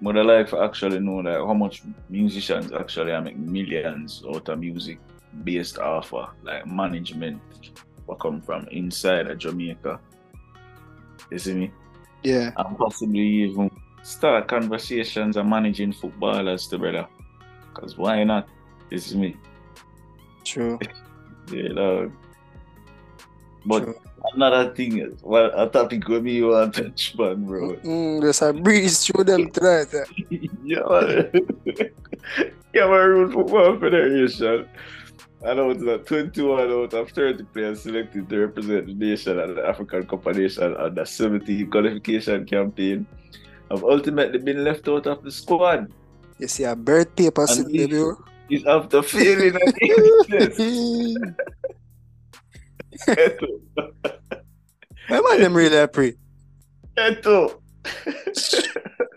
but 0.03 0.19
I 0.19 0.23
like 0.23 0.49
to 0.49 0.63
actually 0.63 0.99
know 0.99 1.17
like 1.17 1.37
how 1.37 1.55
much 1.55 1.83
musicians 2.09 2.73
actually 2.73 3.13
making 3.21 3.53
millions 3.53 4.25
out 4.29 4.49
of 4.49 4.59
music 4.59 4.99
based 5.45 5.79
off 5.79 6.13
of 6.13 6.31
like 6.43 6.67
management 6.67 7.41
what 8.07 8.19
come 8.21 8.41
from 8.41 8.67
inside 8.71 9.27
of 9.29 9.39
Jamaica. 9.39 10.01
You 11.31 11.39
see 11.39 11.55
me? 11.55 11.71
Yeah, 12.23 12.51
And 12.57 12.79
possibly 12.79 13.21
even 13.21 13.71
start 14.03 14.49
conversations 14.49 15.37
and 15.37 15.49
managing 15.51 15.93
footballers 15.93 16.67
to 16.69 16.79
brother. 16.79 17.07
Cause 17.75 17.97
why 17.99 18.25
not? 18.25 18.49
You 18.91 18.99
see 18.99 19.19
me? 19.19 19.37
true. 20.45 20.79
Yeah, 21.53 21.69
dog. 21.75 22.11
But 23.67 23.85
true. 23.85 23.95
another 24.35 24.75
thing 24.75 24.99
is, 24.99 25.23
well, 25.23 25.53
a 25.55 25.69
topic 25.71 26.09
with 26.09 26.25
me 26.25 26.33
you 26.43 26.49
want 26.49 26.75
to 26.75 26.85
touch, 26.91 27.15
man, 27.17 27.45
bro. 27.47 27.75
Mm, 27.87 28.21
just 28.23 28.43
I 28.43 28.51
breeze 28.51 29.05
through 29.07 29.25
them 29.25 29.49
tonight. 29.53 29.87
eh. 29.95 30.05
yeah, 30.65 30.83
man. 30.91 31.31
Cameroon 32.75 33.31
Football 33.33 33.79
Federation 33.79 34.69
announced 35.43 35.85
that 35.85 36.07
21 36.07 36.71
out 36.71 36.95
of 36.95 37.11
30 37.11 37.45
players 37.53 37.83
selected 37.83 38.29
to 38.29 38.39
represent 38.39 38.87
the 38.87 38.95
nation 38.95 39.39
at 39.39 39.55
the 39.55 39.67
African 39.67 40.07
Cup 40.07 40.27
of 40.27 40.37
Nations 40.37 40.77
and 40.79 40.97
the 40.97 41.05
70 41.05 41.67
qualification 41.67 42.45
campaign 42.47 43.07
have 43.71 43.85
ultimately 43.85 44.39
been 44.39 44.65
left 44.65 44.89
out 44.89 45.07
of 45.07 45.23
the 45.23 45.31
squad. 45.31 45.93
You 46.39 46.49
see 46.49 46.65
a 46.65 46.75
bird 46.77 47.15
paper 47.17 47.43
And 47.43 47.51
sitting 47.51 47.73
this- 47.91 47.91
there. 47.91 48.17
It's 48.49 48.65
after 48.65 49.03
failing 49.03 49.57
an. 49.57 49.73
Eto'o. 53.09 53.47
My 55.11 55.21
man, 55.21 55.41
them 55.41 55.57
really 55.57 55.81
I 55.83 55.87
pray. 55.87 56.15
Eto'o. 56.97 57.61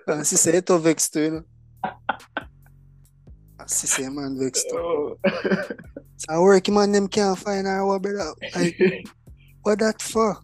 And 0.08 0.26
she 0.26 0.36
say 0.36 0.54
it 0.58 0.68
vex 0.68 1.10
too, 1.10 1.22
you 1.22 1.32
know. 1.32 1.44
She 3.70 3.88
say 3.88 4.10
man 4.10 4.38
vex 4.40 4.64
too. 4.66 4.78
Oh. 4.78 5.18
So 6.18 6.36
I 6.36 6.40
work 6.40 6.68
man 6.68 6.92
them 6.92 7.08
can't 7.08 7.38
find 7.38 7.66
her 7.66 7.86
what 7.86 8.02
brother. 8.02 8.34
Like 8.56 8.76
what 9.64 9.80
that 9.80 10.02
for? 10.02 10.38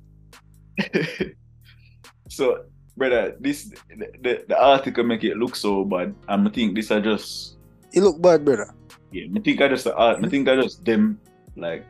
so, 2.30 2.64
brother, 2.96 3.36
this 3.40 3.74
the, 3.90 4.08
the, 4.22 4.46
the 4.48 4.58
article 4.58 5.04
make 5.04 5.24
it 5.24 5.38
look 5.38 5.56
so 5.56 5.84
bad. 5.84 6.16
And 6.28 6.48
I 6.48 6.52
think 6.52 6.76
this 6.76 6.92
are 6.92 7.02
just 7.02 7.58
It 7.92 8.04
look 8.04 8.22
bad, 8.22 8.46
brother. 8.46 8.74
yeah, 9.12 9.26
I 9.36 9.40
think 9.40 9.62
I 9.62 9.68
just 9.68 9.84
the 9.84 9.96
art 9.96 10.24
I 10.24 10.30
think 10.30 10.48
I 10.48 10.56
just 10.56 10.86
them 10.86 11.20
like 11.58 11.86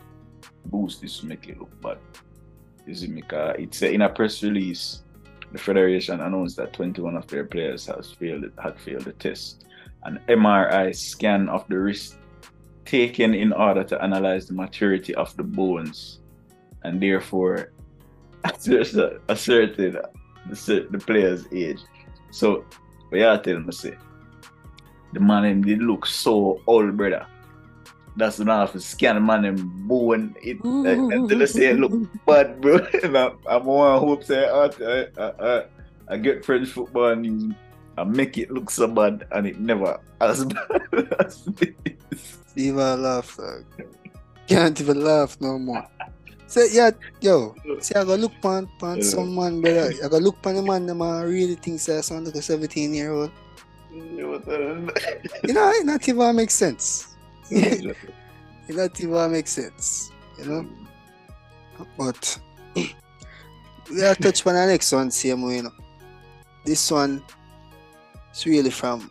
boost 0.65 1.01
this 1.01 1.19
to 1.19 1.27
make 1.27 1.47
it 1.47 1.59
look 1.59 1.69
bad. 1.81 1.97
Is 2.87 3.03
it 3.03 3.13
because 3.13 3.55
it's 3.59 3.83
uh, 3.83 3.87
in 3.87 4.01
a 4.01 4.09
press 4.09 4.41
release 4.41 5.03
the 5.51 5.57
federation 5.61 6.19
announced 6.19 6.57
that 6.57 6.73
21 6.73 7.15
of 7.15 7.27
their 7.27 7.45
players 7.45 7.85
has 7.85 8.11
failed 8.11 8.45
had 8.61 8.79
failed 8.79 9.05
the 9.05 9.13
test. 9.13 9.64
An 10.05 10.19
MRI 10.29 10.95
scan 10.95 11.49
of 11.49 11.67
the 11.67 11.77
wrist 11.79 12.17
taken 12.85 13.33
in 13.33 13.51
order 13.51 13.83
to 13.83 14.01
analyze 14.01 14.47
the 14.47 14.53
maturity 14.53 15.15
of 15.15 15.35
the 15.35 15.43
bones 15.43 16.19
and 16.83 17.01
therefore 17.01 17.71
asserted 18.43 19.19
asserted 19.27 19.99
the, 20.49 20.87
the 20.91 20.99
player's 20.99 21.45
age. 21.51 21.79
So, 22.31 22.65
what 23.09 23.17
you 23.17 23.41
tell 23.43 23.59
me 23.59 23.71
say, 23.71 23.97
the 25.13 25.19
man 25.19 25.45
him 25.45 25.63
did 25.63 25.81
look 25.81 26.05
so 26.05 26.61
old, 26.67 26.95
brother. 26.95 27.25
that's 28.17 28.39
enough 28.39 28.71
to 28.73 28.79
scan 28.79 29.25
man 29.25 29.45
and 29.45 29.87
bone 29.87 30.35
it 30.41 30.63
until 30.63 31.41
I 31.41 31.45
say 31.45 31.65
it 31.71 31.79
look 31.79 31.93
bad, 32.25 32.61
bro. 32.61 32.77
and 33.03 33.17
I, 33.17 33.31
I'm 33.47 33.65
one 33.65 33.99
hope 33.99 34.23
say 34.23 34.47
I, 34.47 34.65
I, 34.65 35.31
I, 35.39 35.63
I 36.07 36.17
get 36.17 36.45
French 36.45 36.69
football 36.69 37.15
news 37.15 37.53
and 37.97 38.11
make 38.11 38.37
it 38.37 38.51
look 38.51 38.69
so 38.69 38.87
bad 38.87 39.25
and 39.31 39.47
it 39.47 39.59
never 39.59 39.99
as 40.21 40.45
bad 40.45 41.13
as 41.19 41.43
this. 41.45 42.37
Even 42.55 43.01
laugh, 43.03 43.37
dog. 43.37 43.65
Can't 44.47 44.79
even 44.79 45.03
laugh 45.03 45.37
no 45.41 45.57
more. 45.57 45.85
Say 46.47 46.67
yeah, 46.71 46.91
yo. 47.21 47.55
See, 47.79 47.95
I 47.95 48.03
go 48.03 48.15
look 48.15 48.33
pan 48.41 48.69
pan 48.79 48.97
Yeah. 48.97 49.03
some 49.03 49.35
man, 49.35 49.61
brother. 49.61 49.91
I 50.03 50.07
go 50.07 50.17
look 50.19 50.41
pan 50.41 50.55
the 50.55 50.61
man, 50.61 50.85
them 50.85 50.99
man 50.99 51.25
really 51.25 51.55
think 51.55 51.79
say 51.79 51.99
sound 52.01 52.27
like 52.27 52.35
a 52.35 52.41
17 52.41 52.93
year 52.93 53.11
old. 53.11 53.31
Uh, 53.91 54.91
you 55.43 55.53
know, 55.53 55.71
it 55.71 55.85
not 55.85 56.07
even 56.07 56.35
make 56.35 56.51
sense. 56.51 57.15
it 57.49 57.95
not 58.69 58.99
even 59.01 59.31
make 59.31 59.47
sense. 59.47 60.11
You 60.37 60.45
know? 60.45 60.65
But 61.97 62.39
we 62.75 64.03
are 64.03 64.15
touch 64.15 64.45
on 64.45 64.53
the 64.55 64.65
next 64.65 64.91
one, 64.91 65.11
same 65.11 65.41
way, 65.43 65.57
you 65.57 65.63
know. 65.63 65.71
This 66.65 66.91
one 66.91 67.23
is 68.35 68.45
really 68.45 68.69
from 68.69 69.09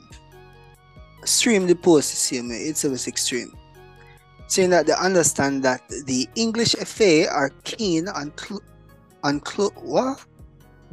Stream 1.25 1.67
the 1.67 1.75
Post, 1.75 2.11
the 2.11 2.17
same 2.17 2.49
way. 2.49 2.57
It's 2.57 2.85
always 2.85 3.09
extreme. 3.09 3.53
Saying 4.47 4.71
that 4.71 4.87
they 4.87 4.93
understand 4.93 5.63
that 5.63 5.83
the 6.07 6.29
English 6.35 6.75
FA 6.75 7.29
are 7.31 7.51
keen 7.65 8.09
on 8.09 8.33
cl- 8.37 8.63
on 9.23 9.45
cl- 9.45 9.73
what? 9.77 10.25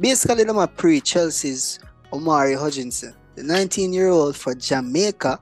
Basically, 0.00 0.44
them 0.44 0.58
are 0.58 0.66
pre 0.66 1.00
Chelsea's 1.00 1.78
Omari 2.12 2.54
Hutchinson, 2.54 3.14
the 3.36 3.42
19 3.42 3.92
year 3.92 4.08
old 4.08 4.36
for 4.36 4.54
Jamaica, 4.54 5.38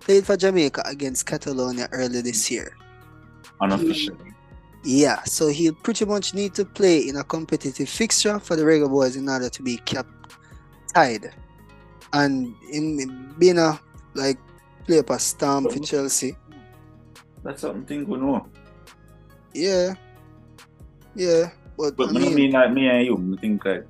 played 0.00 0.24
for 0.24 0.36
Jamaica 0.36 0.82
against 0.86 1.26
Catalonia 1.26 1.88
early 1.92 2.20
this 2.20 2.50
year. 2.50 2.76
Unofficially. 3.60 4.32
Yeah, 4.84 5.22
so 5.24 5.48
he'll 5.48 5.74
pretty 5.74 6.04
much 6.04 6.34
need 6.34 6.54
to 6.54 6.64
play 6.64 7.08
in 7.08 7.16
a 7.16 7.24
competitive 7.24 7.88
fixture 7.88 8.40
for 8.40 8.56
the 8.56 8.64
Reggae 8.64 8.88
Boys 8.88 9.14
in 9.14 9.28
order 9.28 9.48
to 9.48 9.62
be 9.62 9.76
kept 9.78 10.10
tied. 10.92 11.32
And 12.12 12.54
him 12.70 13.34
being 13.38 13.58
a 13.58 13.80
like 14.14 14.38
play 14.86 14.98
up 14.98 15.10
a 15.10 15.18
stamp 15.18 15.70
for 15.70 15.78
Chelsea. 15.78 16.36
That's 17.42 17.62
something 17.62 18.06
we 18.06 18.18
know. 18.18 18.46
Yeah. 19.54 19.94
Yeah. 21.14 21.50
But, 21.76 21.96
But 21.96 22.10
I 22.10 22.12
mean, 22.12 22.34
mean, 22.34 22.52
like 22.52 22.72
me 22.72 22.88
and 22.88 23.06
you, 23.06 23.34
I 23.36 23.40
think 23.40 23.64
like 23.64 23.86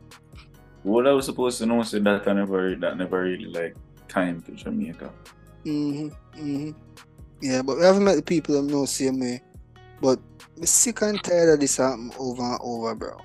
what 0.83 1.07
I 1.07 1.13
was 1.13 1.27
supposed 1.27 1.59
to 1.59 1.67
know 1.67 1.83
said 1.83 2.05
that 2.05 2.27
I 2.27 2.33
never 2.33 2.75
that 2.77 2.97
never 2.97 3.23
really 3.23 3.47
like 3.47 3.77
time 4.09 4.43
to 4.43 4.53
Jamaica. 4.53 5.11
hmm 5.65 6.09
hmm 6.35 6.71
Yeah, 7.41 7.63
but 7.63 7.77
we 7.79 7.85
haven't 7.85 8.05
met 8.05 8.17
the 8.17 8.23
people 8.23 8.55
that 8.55 8.73
know 8.73 8.85
same 8.87 9.21
way. 9.21 9.43
But 10.01 10.19
I'm 10.57 10.67
sick 10.67 11.03
and 11.03 11.23
tired 11.23 11.55
of 11.55 11.61
this 11.61 11.77
happen 11.77 12.13
over 12.19 12.43
and 12.43 12.59
over, 12.63 12.95
bro. 12.95 13.21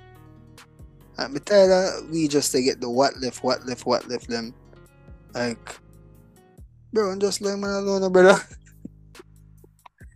I'm 1.18 1.34
tired 1.40 1.72
of 1.72 2.10
we 2.12 2.28
just 2.28 2.52
to 2.52 2.62
get 2.62 2.80
the 2.80 2.90
what 2.90 3.18
left, 3.20 3.44
what 3.44 3.66
left, 3.66 3.86
what 3.86 4.08
left 4.08 4.30
them. 4.30 4.54
Like, 5.34 5.76
bro, 6.94 7.12
I'm 7.12 7.20
just 7.20 7.42
like 7.42 7.58
man 7.58 7.70
alone, 7.70 8.12
brother. 8.12 8.42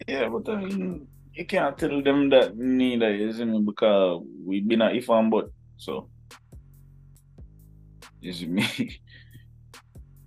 Yeah, 0.08 0.30
but 0.30 0.50
I 0.50 0.56
mean 0.56 1.08
you 1.34 1.46
can't 1.46 1.78
tell 1.78 2.02
them 2.02 2.30
that 2.30 2.58
neither, 2.58 3.14
isn't 3.14 3.56
it? 3.56 3.66
Because 3.66 4.24
we've 4.46 4.68
been 4.68 4.82
at 4.82 4.96
if 4.96 5.10
and 5.10 5.32
but 5.32 5.50
so 5.78 6.10
is 8.22 8.46
me. 8.46 8.64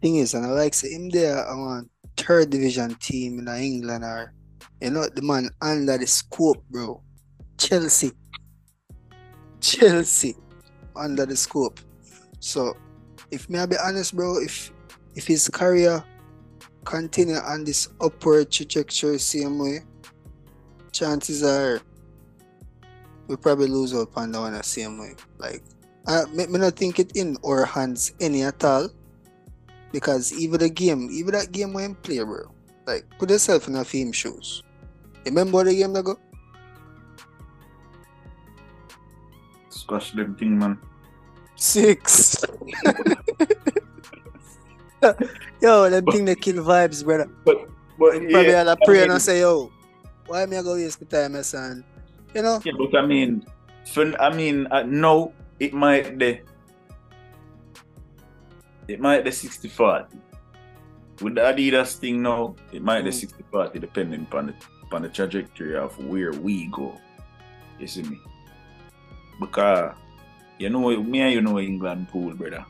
Thing 0.02 0.16
is, 0.16 0.34
and 0.34 0.46
I 0.46 0.50
like 0.50 0.74
say 0.74 0.92
him 0.92 1.08
there 1.08 1.46
on 1.48 1.88
third 2.16 2.50
division 2.50 2.94
team 2.96 3.38
in 3.38 3.48
England 3.48 4.04
or 4.04 4.32
you 4.80 4.90
know 4.90 5.08
the 5.08 5.22
man 5.22 5.50
under 5.60 5.98
the 5.98 6.06
scope, 6.06 6.62
bro. 6.70 7.02
Chelsea. 7.56 8.12
Chelsea 9.60 10.34
under 10.96 11.24
the 11.24 11.36
scope. 11.36 11.80
So 12.40 12.74
if 13.30 13.48
me 13.48 13.58
I 13.58 13.66
be 13.66 13.76
honest, 13.82 14.14
bro, 14.14 14.38
if 14.38 14.72
if 15.14 15.26
his 15.26 15.48
career 15.48 16.04
continue 16.84 17.36
on 17.36 17.64
this 17.64 17.88
upward 18.00 18.50
trajectory 18.50 19.18
same 19.18 19.58
way, 19.58 19.80
chances 20.92 21.42
are 21.42 21.80
we 23.26 23.36
probably 23.36 23.66
lose 23.66 23.94
out 23.94 24.10
on 24.16 24.32
that 24.32 24.40
one 24.40 24.52
the 24.52 24.62
same 24.62 24.98
way. 24.98 25.14
Like 25.38 25.62
I 26.06 26.24
me, 26.26 26.46
me 26.46 26.58
not 26.58 26.76
think 26.76 26.98
it 26.98 27.16
in 27.16 27.36
our 27.44 27.64
hands 27.64 28.12
any 28.20 28.42
at 28.42 28.62
all. 28.64 28.88
Because 29.92 30.32
even 30.32 30.58
the 30.58 30.68
game, 30.68 31.08
even 31.12 31.32
that 31.32 31.52
game 31.52 31.72
when 31.72 31.94
play, 31.94 32.18
bro. 32.18 32.50
Like 32.86 33.06
put 33.18 33.30
yourself 33.30 33.68
in 33.68 33.76
a 33.76 33.84
film 33.84 34.12
shoes. 34.12 34.62
Remember 35.24 35.64
the 35.64 35.74
game 35.74 35.92
that 35.94 36.04
go? 36.04 36.18
Squash 39.68 40.12
them 40.12 40.34
thing 40.36 40.58
man. 40.58 40.78
Six. 41.56 42.44
yo, 45.60 45.90
them 45.90 46.04
thing 46.06 46.24
that 46.26 46.40
kill 46.40 46.62
vibes, 46.64 47.04
brother. 47.04 47.28
But 47.44 47.68
but 47.98 48.10
Probably 48.30 48.50
yeah, 48.50 48.60
I'll 48.62 48.70
a 48.70 48.76
pray 48.84 49.00
I 49.00 49.02
and 49.02 49.10
mean- 49.10 49.16
I 49.16 49.18
say, 49.18 49.40
yo, 49.40 49.70
why 50.26 50.46
me 50.46 50.56
I 50.56 50.62
go 50.62 50.74
waste 50.74 51.00
my 51.00 51.06
time, 51.06 51.32
my 51.32 51.42
son? 51.42 51.84
You 52.34 52.42
know? 52.42 52.60
Yeah, 52.64 52.72
but 52.76 52.96
I 52.98 53.06
mean, 53.06 53.44
for, 53.92 54.10
I 54.20 54.34
mean, 54.34 54.66
uh, 54.70 54.82
no, 54.82 55.32
it 55.60 55.72
might 55.72 56.18
the 56.18 56.40
it 58.88 59.00
might 59.00 59.24
the 59.24 59.32
60 59.32 59.68
40. 59.68 60.18
With 61.22 61.36
the 61.36 61.42
Adidas 61.42 61.96
thing 61.96 62.22
now, 62.22 62.56
it 62.72 62.82
might 62.82 63.02
the 63.04 63.10
Mm. 63.10 63.14
60 63.14 63.44
40 63.50 63.78
depending 63.78 64.22
upon 64.22 64.46
the 64.48 64.54
upon 64.82 65.02
the 65.02 65.08
trajectory 65.08 65.76
of 65.76 65.96
where 66.04 66.32
we 66.32 66.66
go. 66.68 66.98
You 67.78 67.86
see 67.86 68.02
me? 68.02 68.18
Because 69.40 69.94
you 70.58 70.68
know 70.70 70.90
me 71.02 71.20
and 71.20 71.32
you 71.32 71.40
know 71.40 71.58
England 71.60 72.08
pool, 72.08 72.34
brother. 72.34 72.64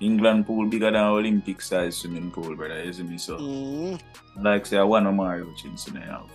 England 0.00 0.46
pool 0.46 0.66
bigger 0.68 0.90
than 0.90 1.02
Olympic 1.04 1.60
size 1.62 1.96
swimming 1.96 2.30
pool, 2.30 2.54
brother. 2.54 2.84
You 2.84 2.92
see 2.92 3.02
me? 3.02 3.18
So 3.18 3.38
Mm, 3.38 4.00
like 4.40 4.66
say 4.66 4.76
I 4.78 4.82
want 4.82 5.06
to 5.06 5.12
marry 5.12 5.44
Hutchinson 5.44 5.96
I 5.98 6.06
have. 6.06 6.28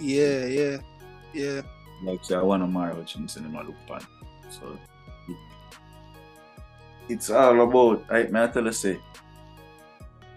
yeah, 0.00 0.46
yeah, 0.46 0.76
yeah. 1.34 1.60
like 2.04 2.24
say 2.24 2.36
I 2.36 2.42
want 2.42 2.62
to 2.62 2.66
marry 2.66 2.94
Hutchinson 2.94 3.44
in 3.44 3.52
my 3.52 3.62
look 3.62 3.76
pan. 3.86 4.00
So 4.48 4.78
it, 5.28 5.36
it's 7.08 7.30
all 7.30 7.60
about 7.60 8.04
I 8.10 8.24
may 8.24 8.44
I 8.44 8.48
tell 8.48 8.64
you 8.64 8.72
say 8.72 8.98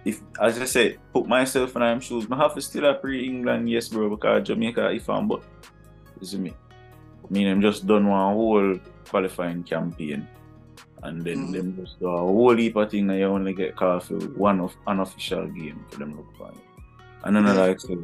if 0.06 0.22
as 0.42 0.58
I 0.60 0.66
say, 0.66 0.98
put 1.14 1.28
myself 1.28 1.76
in 1.76 1.82
them 1.82 2.00
shoes, 2.00 2.26
I 2.32 2.36
have 2.38 2.56
to 2.56 2.62
still 2.62 2.86
a 2.86 2.94
pre 2.94 3.26
England, 3.26 3.70
yes 3.70 3.90
bro, 3.90 4.10
because 4.10 4.48
Jamaica 4.48 4.92
if 4.92 5.10
I'm 5.10 5.28
but 5.28 5.44
you 6.20 6.26
see 6.28 6.38
me. 6.38 6.54
I 7.24 7.28
mean 7.34 7.48
I'm 7.48 7.62
just 7.62 7.86
done 7.88 8.08
one 8.08 8.34
whole 8.34 8.80
qualifying 9.08 9.64
campaign 9.64 10.28
and 11.04 11.24
then 11.24 11.48
Mhm. 11.48 11.54
them 11.54 11.76
just 11.78 12.00
do 12.00 12.08
a 12.08 12.18
whole 12.20 12.56
heap 12.56 12.76
of 12.76 12.90
thing 12.92 13.10
and 13.10 13.20
you 13.20 13.26
only 13.26 13.54
get 13.54 13.76
called 13.76 14.04
for 14.04 14.16
one 14.36 14.60
of 14.60 14.76
unofficial 14.88 15.48
game 15.48 15.86
for 15.90 16.00
them 16.00 16.16
look 16.18 16.36
for 16.38 16.52
you. 16.52 16.62
And 17.24 17.36
then 17.36 17.46
I 17.46 17.54
Yeah. 17.54 17.62
like 17.68 17.80
say 17.80 17.98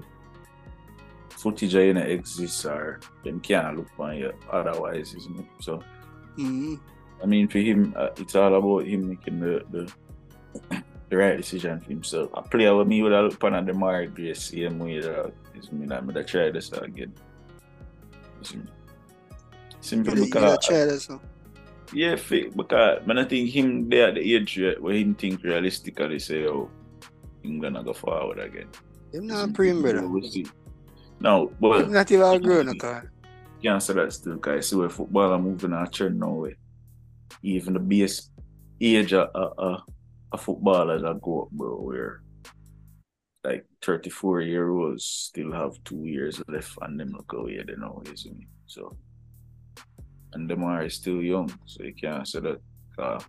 footage 1.30 1.76
ain't 1.76 1.98
exists 1.98 2.66
or 2.66 3.00
them 3.24 3.40
can't 3.40 3.78
look 3.78 3.88
on 4.00 4.18
you 4.18 4.34
otherwise, 4.52 5.14
isn't 5.14 5.40
it? 5.40 5.46
So 5.62 5.82
Mm, 6.38 6.80
I 7.24 7.26
mean 7.26 7.48
for 7.48 7.60
him 7.60 7.94
uh, 7.96 8.10
it's 8.18 8.36
all 8.36 8.54
about 8.56 8.86
him 8.88 9.08
making 9.10 9.40
the, 9.40 9.64
the 9.72 9.92
the 11.10 11.18
right 11.18 11.38
decision 11.38 11.80
for 11.80 11.90
himself. 11.90 12.30
A 12.34 12.42
player 12.42 12.76
with 12.76 12.88
me 12.88 13.02
would 13.04 13.12
have 13.12 13.26
looked 13.26 13.44
on 13.44 13.66
the 13.66 13.74
Mario 13.74 14.10
Grace 14.10 14.44
same 14.44 14.80
way 14.80 15.00
that 15.00 15.34
is 15.54 15.72
me 15.72 15.86
that 15.88 16.06
me 16.06 16.14
try 16.24 16.52
this 16.52 16.72
again. 16.74 17.14
You 18.40 18.44
see 18.46 18.58
me? 18.58 18.66
Simply 19.82 20.16
because 20.26 20.44
gotta 20.44 20.58
try 20.68 20.86
that, 20.86 21.00
so. 21.00 21.22
Yeah, 21.94 22.16
fit 22.16 22.56
because 22.56 23.06
man, 23.06 23.20
I 23.20 23.26
think 23.26 23.50
him 23.50 23.90
there 23.90 24.08
at 24.10 24.16
the 24.16 24.36
age 24.36 24.58
where- 24.58 24.94
him 24.94 25.16
think 25.16 25.44
realistically 25.44 26.20
say, 26.20 26.46
oh, 26.48 26.70
England 27.44 27.78
go 27.86 27.94
forward 27.94 28.40
again. 28.40 28.70
Him 29.14 29.28
not 29.28 29.54
praying, 29.54 29.82
brother. 29.82 30.08
We'll 30.08 30.24
see. 30.24 30.46
No, 31.20 31.52
but 31.60 31.82
Him 31.86 31.94
not 31.94 32.12
even 32.12 32.42
grown, 32.42 32.70
okay? 32.70 33.02
can't 33.62 33.82
say 33.82 33.94
that 33.94 34.14
still, 34.14 34.36
guys. 34.36 34.68
See 34.70 34.76
where 34.76 34.90
football 34.90 35.32
are 35.32 35.40
moving 35.40 35.74
a 35.74 35.88
trend 35.88 36.20
now. 36.20 36.32
Way. 36.32 36.56
Even 37.42 37.74
the 37.74 37.80
base 37.80 38.30
age 38.82 39.14
of 39.14 39.30
a, 39.34 39.62
a, 39.62 39.84
a 40.34 40.38
footballer 40.38 41.00
that 41.00 41.22
go 41.22 41.44
up, 41.44 41.52
bro, 41.52 41.76
where 41.82 42.22
like 43.44 43.66
34 43.82 44.42
year 44.42 44.70
olds 44.70 45.06
still 45.06 45.52
have 45.52 45.72
two 45.84 46.04
years 46.04 46.42
left 46.48 46.78
and 46.82 47.00
them 47.00 47.10
look 47.10 47.32
away, 47.34 47.64
they 47.66 47.76
know, 47.76 48.02
you 48.06 48.18
see 48.18 48.32
me? 48.32 48.48
So, 48.66 48.96
and 50.36 50.50
them 50.50 50.64
are 50.64 50.88
still 50.90 51.22
young, 51.22 51.50
so 51.66 51.84
you 51.84 51.94
can't 51.94 52.28
say 52.28 52.42
that. 52.42 52.60
Uh, 53.00 53.20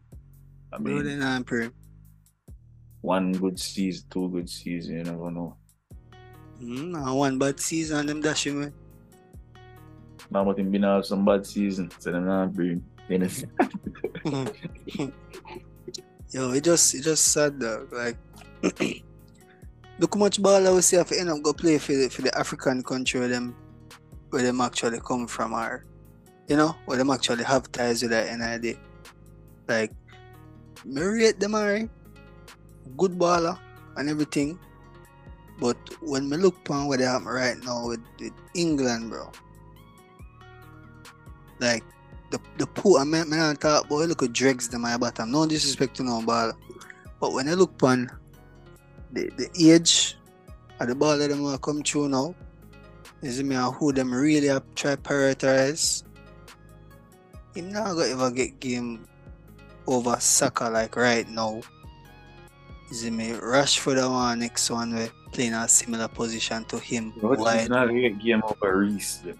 I 0.72 0.78
mean, 0.78 1.04
they 1.04 1.14
not 1.14 1.46
praying. 1.46 1.72
one 3.00 3.32
good 3.32 3.58
season, 3.58 4.04
two 4.10 4.28
good 4.28 4.50
season, 4.50 4.98
you 4.98 5.04
never 5.04 5.30
know. 5.30 5.56
Mm, 6.60 7.14
one 7.14 7.38
bad 7.38 7.60
season, 7.60 8.00
and 8.00 8.08
them 8.08 8.20
dashing, 8.20 8.60
man. 8.60 8.74
Now, 10.30 10.44
but 10.44 10.58
him 10.58 10.70
been 10.70 10.82
have 10.82 11.06
some 11.06 11.24
bad 11.24 11.46
season, 11.46 11.90
so 11.98 12.10
them 12.10 12.26
not 12.26 12.52
bring 12.52 12.84
anything. 13.08 13.50
Yo, 16.32 16.50
it 16.50 16.64
just 16.64 16.94
it 16.94 17.02
just 17.02 17.32
sad 17.32 17.60
though. 17.60 17.86
Like 17.92 18.16
look 20.00 20.14
how 20.14 20.18
much 20.18 20.42
ball 20.42 20.66
I 20.66 20.70
will 20.70 20.82
see 20.82 20.96
if 20.96 21.12
end 21.12 21.30
up 21.30 21.40
go 21.42 21.52
play 21.52 21.78
for 21.78 21.92
the, 21.92 22.08
for 22.08 22.22
the 22.22 22.36
African 22.36 22.82
country 22.82 23.20
where 23.20 23.28
them 23.28 23.54
where 24.30 24.42
them 24.42 24.60
actually 24.60 24.98
come 25.00 25.28
from 25.28 25.54
or 25.54 25.84
you 26.48 26.56
know, 26.56 26.74
where 26.84 26.98
them 26.98 27.10
actually 27.10 27.44
have 27.44 27.70
ties 27.72 28.02
with 28.02 28.12
the 28.12 28.22
NID. 28.22 28.78
Like 29.68 29.92
me 30.84 31.32
them 31.32 31.54
are 31.54 31.88
good 32.96 33.12
baller 33.18 33.58
and 33.96 34.08
everything. 34.08 34.58
But 35.58 35.76
when 36.02 36.28
me 36.28 36.36
look 36.36 36.56
upon 36.58 36.86
what 36.86 36.98
they 36.98 37.04
happen 37.04 37.28
right 37.28 37.56
now 37.64 37.88
with, 37.88 38.04
with 38.20 38.32
England, 38.54 39.10
bro. 39.10 39.32
Like 41.58 41.82
the 42.30 42.38
the 42.58 42.66
poor 42.66 43.00
I 43.00 43.04
mean, 43.04 43.32
I 43.32 43.54
talk 43.54 43.86
about 43.86 44.08
look 44.08 44.22
at 44.22 44.32
dregs 44.32 44.68
them 44.68 44.82
my 44.82 44.96
bottom. 44.96 45.30
No 45.30 45.46
disrespect 45.46 45.96
to 45.96 46.02
no 46.02 46.22
ball. 46.22 46.52
But 47.18 47.32
when 47.32 47.48
I 47.48 47.54
look 47.54 47.72
upon 47.72 48.10
the, 49.12 49.30
the 49.36 49.48
age 49.58 50.18
of 50.78 50.88
the 50.88 50.94
ball 50.94 51.16
that 51.16 51.30
them 51.30 51.42
want 51.42 51.62
come 51.62 51.82
through 51.82 52.10
now, 52.10 52.34
is 53.22 53.42
me 53.42 53.56
who 53.56 53.92
them 53.92 54.12
really 54.12 54.48
have 54.48 54.62
try 54.74 54.96
prioritize. 54.96 56.04
Him 57.56 57.72
not 57.72 57.96
gonna 57.96 58.12
ever 58.12 58.30
get 58.30 58.60
game 58.60 59.06
over 59.86 60.16
soccer 60.20 60.68
like 60.68 60.94
right 60.94 61.28
now. 61.28 61.62
Is 62.90 63.04
it 63.04 63.12
me 63.12 63.32
Rashford 63.32 63.96
the 63.96 64.10
one 64.10 64.38
next 64.38 64.70
one 64.70 64.94
we 64.94 65.08
playing 65.32 65.54
a 65.54 65.66
similar 65.66 66.08
position 66.08 66.64
to 66.66 66.78
him. 66.78 67.12
But 67.16 67.38
Why? 67.38 67.56
it's 67.56 67.68
not 67.68 67.88
a 67.88 68.10
game 68.10 68.42
over 68.44 68.78
Reece. 68.78 69.22
Then. 69.24 69.38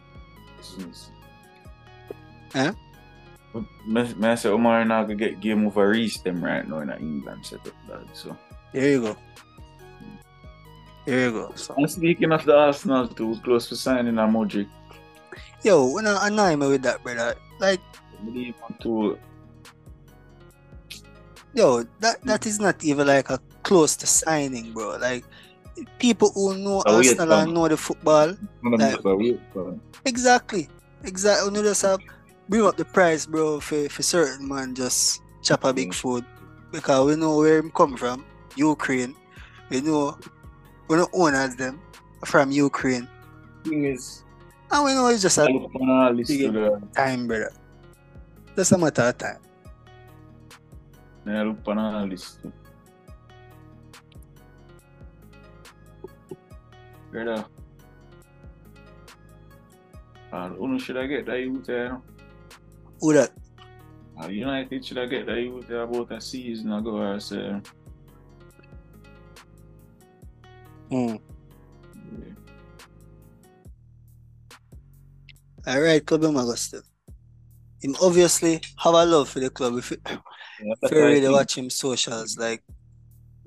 Me, 3.87 4.15
me 4.15 4.29
I 4.29 4.35
say 4.35 4.49
Omar 4.49 4.85
not 4.85 5.03
gonna 5.03 5.17
get 5.17 5.41
game 5.41 5.67
over 5.67 5.89
Reece 5.89 6.19
them 6.19 6.43
right 6.43 6.67
now 6.67 6.81
in 6.81 6.91
England 6.91 7.45
setup, 7.45 7.75
dog. 7.87 8.09
So. 8.15 8.37
there 8.73 8.91
you 8.91 9.03
go. 9.03 9.17
There 11.07 11.21
you 11.21 11.31
go. 11.33 11.53
So, 11.55 11.75
And 11.77 11.91
speaking 11.91 12.33
of 12.33 12.45
the 12.45 12.57
Arsenal 12.57 13.09
too, 13.09 13.39
close 13.45 13.69
to 13.69 13.77
signing 13.77 14.19
a 14.19 14.27
Mudryk. 14.27 14.69
yo, 15.63 15.93
when 15.93 16.07
I 16.07 16.29
annoy 16.29 16.57
me 16.57 16.69
with 16.69 16.83
that, 16.83 17.03
brother, 17.03 17.37
like, 17.61 17.81
believe 18.27 18.55
yo, 21.55 21.83
that 22.01 22.21
that 22.25 22.47
is 22.47 22.61
not 22.61 22.85
even 22.85 23.07
like 23.07 23.31
a 23.31 23.41
close 23.63 23.97
to 23.97 24.07
signing, 24.07 24.73
bro. 24.73 24.97
Like, 25.01 25.25
people 25.99 26.31
who 26.35 26.57
know 26.59 26.83
A 26.87 26.97
Arsenal 27.01 27.33
and 27.33 27.55
know 27.55 27.67
the 27.69 27.77
football, 27.77 28.37
Like- 28.63 29.01
exactly, 30.05 30.69
exactly. 31.05 31.55
You 31.55 31.63
just 31.65 31.83
have 31.83 32.01
bring 32.49 32.65
up 32.67 32.77
the 32.77 32.85
price, 32.85 33.27
bro, 33.27 33.59
for 33.61 33.89
for 33.89 34.03
certain 34.03 34.47
man 34.47 34.75
just 34.75 35.21
chop 35.43 35.65
a 35.65 35.73
big 35.73 35.91
Mm. 35.91 35.95
food 35.95 36.25
because 36.71 37.07
we 37.07 37.17
know 37.17 37.39
where 37.39 37.59
him 37.59 37.71
come 37.71 37.97
from, 37.97 38.25
Ukraine. 38.57 39.17
We 39.71 39.81
know 39.81 40.19
we 40.89 40.97
know 40.97 41.09
owners 41.13 41.57
them 41.57 41.81
from 42.25 42.51
Ukraine, 42.53 43.09
Thing 43.65 43.85
is, 43.85 44.23
and 44.71 44.85
we 44.85 44.95
know 44.95 45.09
it's 45.09 45.23
just 45.23 45.39
a 45.39 45.43
I 45.43 45.47
look 45.51 45.75
on 45.75 45.89
our 45.91 46.13
list 46.13 46.31
to 46.31 46.53
the, 46.53 46.83
time, 46.95 47.27
brother. 47.27 47.53
Just 48.57 48.73
a 48.73 48.79
matter 48.79 49.03
of 49.03 49.19
time. 49.19 49.39
I 51.27 51.43
look 51.43 51.59
on 51.67 51.79
our 51.79 52.07
list 52.07 52.41
too. 52.43 52.53
Brother. 57.13 57.45
Uh, 60.33 60.49
who 60.51 60.79
should 60.79 60.97
I 60.97 61.07
get 61.07 61.27
that 61.27 61.39
youth 61.41 61.67
there? 61.67 61.91
no? 61.91 62.03
Who 63.01 63.13
that? 63.13 63.33
Uh, 64.23 64.29
United 64.29 64.85
should 64.85 64.99
I 64.99 65.07
get 65.07 65.27
that 65.27 65.39
youth 65.39 65.69
there 65.69 65.83
about 65.83 66.11
a 66.13 66.21
season 66.21 66.73
ago 66.73 66.97
or 66.97 67.21
so? 67.21 67.61
Hmm. 70.91 71.17
Yeah. 71.17 72.35
All 75.67 75.81
right, 75.81 76.05
Club 76.07 76.25
of 76.25 76.33
Obviously 78.03 78.61
have 78.83 78.95
a 78.95 79.05
love 79.05 79.29
for 79.29 79.41
the 79.41 79.51
club. 79.51 79.77
If 79.79 79.91
you, 79.91 79.99
Yeah, 80.09 80.73
if 80.83 80.91
you 80.91 80.99
really 81.05 81.29
watch 81.29 81.57
him 81.59 81.69
socials, 81.71 82.37
like, 82.39 82.63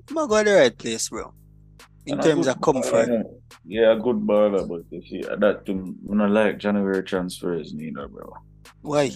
him 0.08 0.16
a 0.16 0.26
go 0.28 0.36
at 0.36 0.44
the 0.46 0.54
right 0.54 0.76
place, 0.78 1.08
bro. 1.08 1.32
In 2.06 2.14
And 2.14 2.22
terms 2.22 2.46
of 2.46 2.60
comfort. 2.60 3.08
baller, 3.08 3.24
Yeah, 3.64 3.92
a 3.92 3.96
good 3.96 4.16
baller, 4.16 4.66
but 4.66 4.82
if 4.90 5.10
you 5.10 5.22
that 5.22 5.66
to 5.66 5.72
I 5.72 6.16
don't 6.16 6.32
like 6.32 6.58
January 6.58 7.02
transfers 7.02 7.74
neither, 7.74 8.08
bro. 8.08 8.32
Why? 8.82 9.10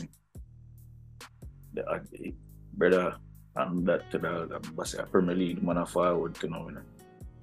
The, 1.74 1.83
uh, 1.88 2.00
the- 2.12 2.35
brother, 2.74 3.16
and 3.57 3.87
that 3.87 4.11
to 4.11 4.18
the, 4.18 4.46
the 4.50 4.59
boss 4.72 4.94
of 4.94 5.11
Premier 5.11 5.35
League 5.37 5.62
man 5.62 5.79
a 5.79 5.87
forward 5.87 6.35
to 6.37 6.48
now, 6.48 6.66
you 6.68 6.74
know. 6.74 6.83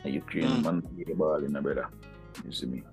Ukraine 0.04 0.50
Mm. 0.62 0.64
man 0.64 0.82
play 0.82 1.04
the 1.08 1.14
ball 1.14 1.44
in 1.44 1.56
a 1.56 1.62
brother. 1.62 1.88
You 2.46 2.52
see 2.52 2.66
me? 2.68 2.84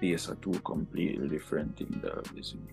These 0.00 0.28
are 0.30 0.34
two 0.36 0.58
completely 0.64 1.28
different 1.28 1.76
things. 1.76 1.96
You 2.34 2.42
see 2.42 2.56
me? 2.56 2.72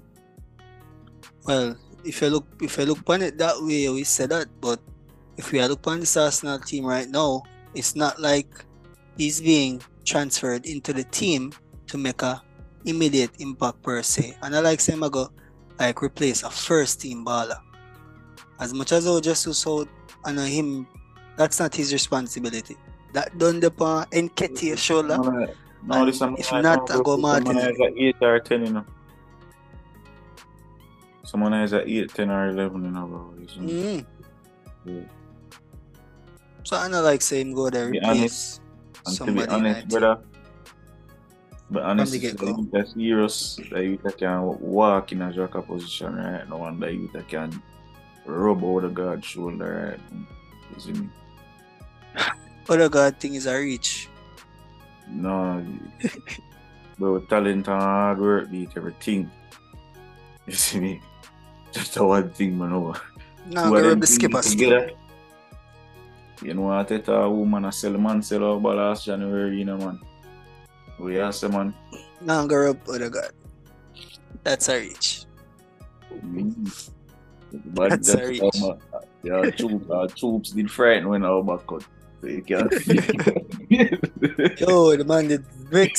Well, 1.44 1.78
if 2.04 2.22
you 2.22 2.30
look 2.30 2.46
if 2.62 2.78
you 2.78 2.86
look 2.86 3.00
upon 3.00 3.22
it 3.22 3.38
that 3.38 3.56
way, 3.62 3.90
we 3.90 4.04
said 4.04 4.30
that, 4.30 4.48
but 4.62 4.80
if 5.38 5.52
we 5.52 5.62
look 5.62 5.80
upon 5.80 6.00
this 6.00 6.18
Arsenal 6.18 6.60
team 6.60 6.86
right 6.86 7.10
now, 7.10 7.44
it's 7.74 7.96
not 7.96 8.20
like 8.20 8.48
he's 9.18 9.42
being 9.42 9.82
transferred 10.06 10.66
into 10.66 10.94
the 10.94 11.04
team 11.06 11.52
to 11.88 11.98
make 11.98 12.22
a 12.22 12.42
immediate 12.86 13.32
impact 13.40 13.82
per 13.82 14.02
se. 14.02 14.38
And 14.42 14.56
I 14.56 14.60
like 14.60 14.80
saying 14.80 15.04
I 15.04 15.10
go 15.10 15.30
like 15.80 16.02
replace 16.02 16.44
a 16.44 16.50
first 16.50 17.02
team 17.02 17.26
baller. 17.26 17.60
As 18.60 18.74
much 18.74 18.92
as 18.92 19.08
I 19.08 19.20
just 19.20 19.44
so 19.54 19.88
I 20.24 20.32
know 20.32 20.46
him 20.46 20.88
that's 21.38 21.60
not 21.60 21.76
his 21.76 21.92
responsibility. 21.92 22.78
That 23.14 23.38
done 23.38 23.64
upon 23.64 24.06
Nketiah's 24.08 24.82
shoulder. 24.82 25.18
Man, 25.18 25.50
No, 25.84 26.06
this 26.06 26.22
if 26.22 26.52
not, 26.52 26.90
I 26.92 27.02
go 27.02 27.18
Martin. 27.18 27.46
someone 27.48 27.56
Martinelli. 27.56 27.66
has 27.68 27.80
a 27.80 28.04
8 28.04 28.16
or 28.22 28.40
10, 28.40 28.66
you 28.66 28.74
know. 28.74 28.86
Someone 31.26 31.54
has 31.54 31.74
a 31.74 31.82
8, 31.88 32.14
10 32.14 32.30
or 32.30 32.50
11, 32.50 32.86
in 32.86 32.94
know, 32.94 33.06
bro. 33.08 33.34
You? 33.38 33.48
Mm. 33.60 34.06
Yeah. 34.86 35.02
So 36.64 36.78
I 36.78 36.88
know 36.88 37.02
like 37.02 37.22
say 37.22 37.42
him 37.42 37.54
go 37.54 37.70
there 37.70 37.90
Be 37.90 38.00
replace 38.00 38.60
And 39.06 39.18
to 39.18 39.32
be 39.34 39.46
honest, 39.48 39.88
brother, 39.90 40.20
but 41.70 41.84
honest, 41.84 42.12
the 42.12 42.18
it's 42.18 42.34
get-go. 42.34 42.68
that's 42.72 42.94
serious, 42.94 43.60
the 43.70 43.84
youth 43.84 44.18
can 44.18 44.42
walk 44.60 45.12
in 45.12 45.22
a 45.22 45.34
joker 45.34 45.62
position 45.62 46.16
right 46.16 46.48
now, 46.50 46.66
and 46.66 46.82
the 46.82 46.92
youth 46.92 47.14
that 47.14 47.28
can 47.28 47.62
rub 48.26 48.64
over 48.64 48.82
the 48.82 48.90
guard 48.90 49.24
shoulder 49.26 49.94
right 49.94 50.12
now. 50.12 50.28
You 50.74 50.80
see 50.80 50.94
me? 50.94 51.10
Odegaard 52.70 53.20
thing 53.20 53.36
is 53.36 53.46
a 53.46 53.56
reach. 53.58 54.10
No, 55.08 55.64
bro, 56.98 57.20
talent 57.22 57.68
and 57.68 57.82
hard 57.82 58.20
work 58.20 58.52
beat 58.52 58.72
everything. 58.76 59.30
You 60.48 60.54
see 60.54 60.80
me? 60.80 61.02
Just 61.76 61.98
a 61.98 62.04
one 62.06 62.30
thing, 62.32 62.58
man. 62.58 62.72
Over. 62.72 63.00
Now 63.48 63.66
Two 63.66 63.70
go 63.70 63.76
of 63.76 63.82
them 63.84 63.90
rub 63.92 64.02
the 64.02 64.08
skipper 64.08 64.42
You 66.42 66.54
know 66.54 66.62
what? 66.64 66.92
I 66.92 66.98
tell 67.00 67.24
a 67.24 67.30
woman, 67.30 67.66
I 67.66 67.70
sell 67.72 67.92
man, 67.98 68.22
sell 68.24 68.46
out 68.54 68.64
by 68.64 68.74
last 68.74 69.06
January, 69.06 69.58
you 69.58 69.66
know, 69.66 69.78
man. 69.78 70.00
We 71.00 71.20
ask 71.20 71.42
the 71.42 71.50
man. 71.50 71.74
Now 72.22 72.48
go 72.48 72.56
rub 72.56 72.80
Odegaard. 72.90 73.34
That's 74.44 74.70
a 74.70 74.80
reach. 74.80 75.26
Mm. 76.24 76.90
But 77.74 77.90
That's 77.90 78.14
that's 78.14 78.26
a 78.26 78.30
reach. 78.30 78.42
how 78.42 78.68
much- 78.68 78.80
Yeah, 79.24 79.50
troops, 79.52 79.90
our 79.90 80.08
troops 80.08 80.50
did 80.52 80.72
frighten 80.72 81.10
when 81.10 81.24
our 81.26 81.44
back 81.44 81.68
cut. 81.68 81.84
So 82.22 82.28
you 82.28 82.42
can't 82.42 82.72
see. 82.86 82.96
Yo, 84.64 84.96
the 84.96 85.04
man 85.06 85.28
did 85.28 85.44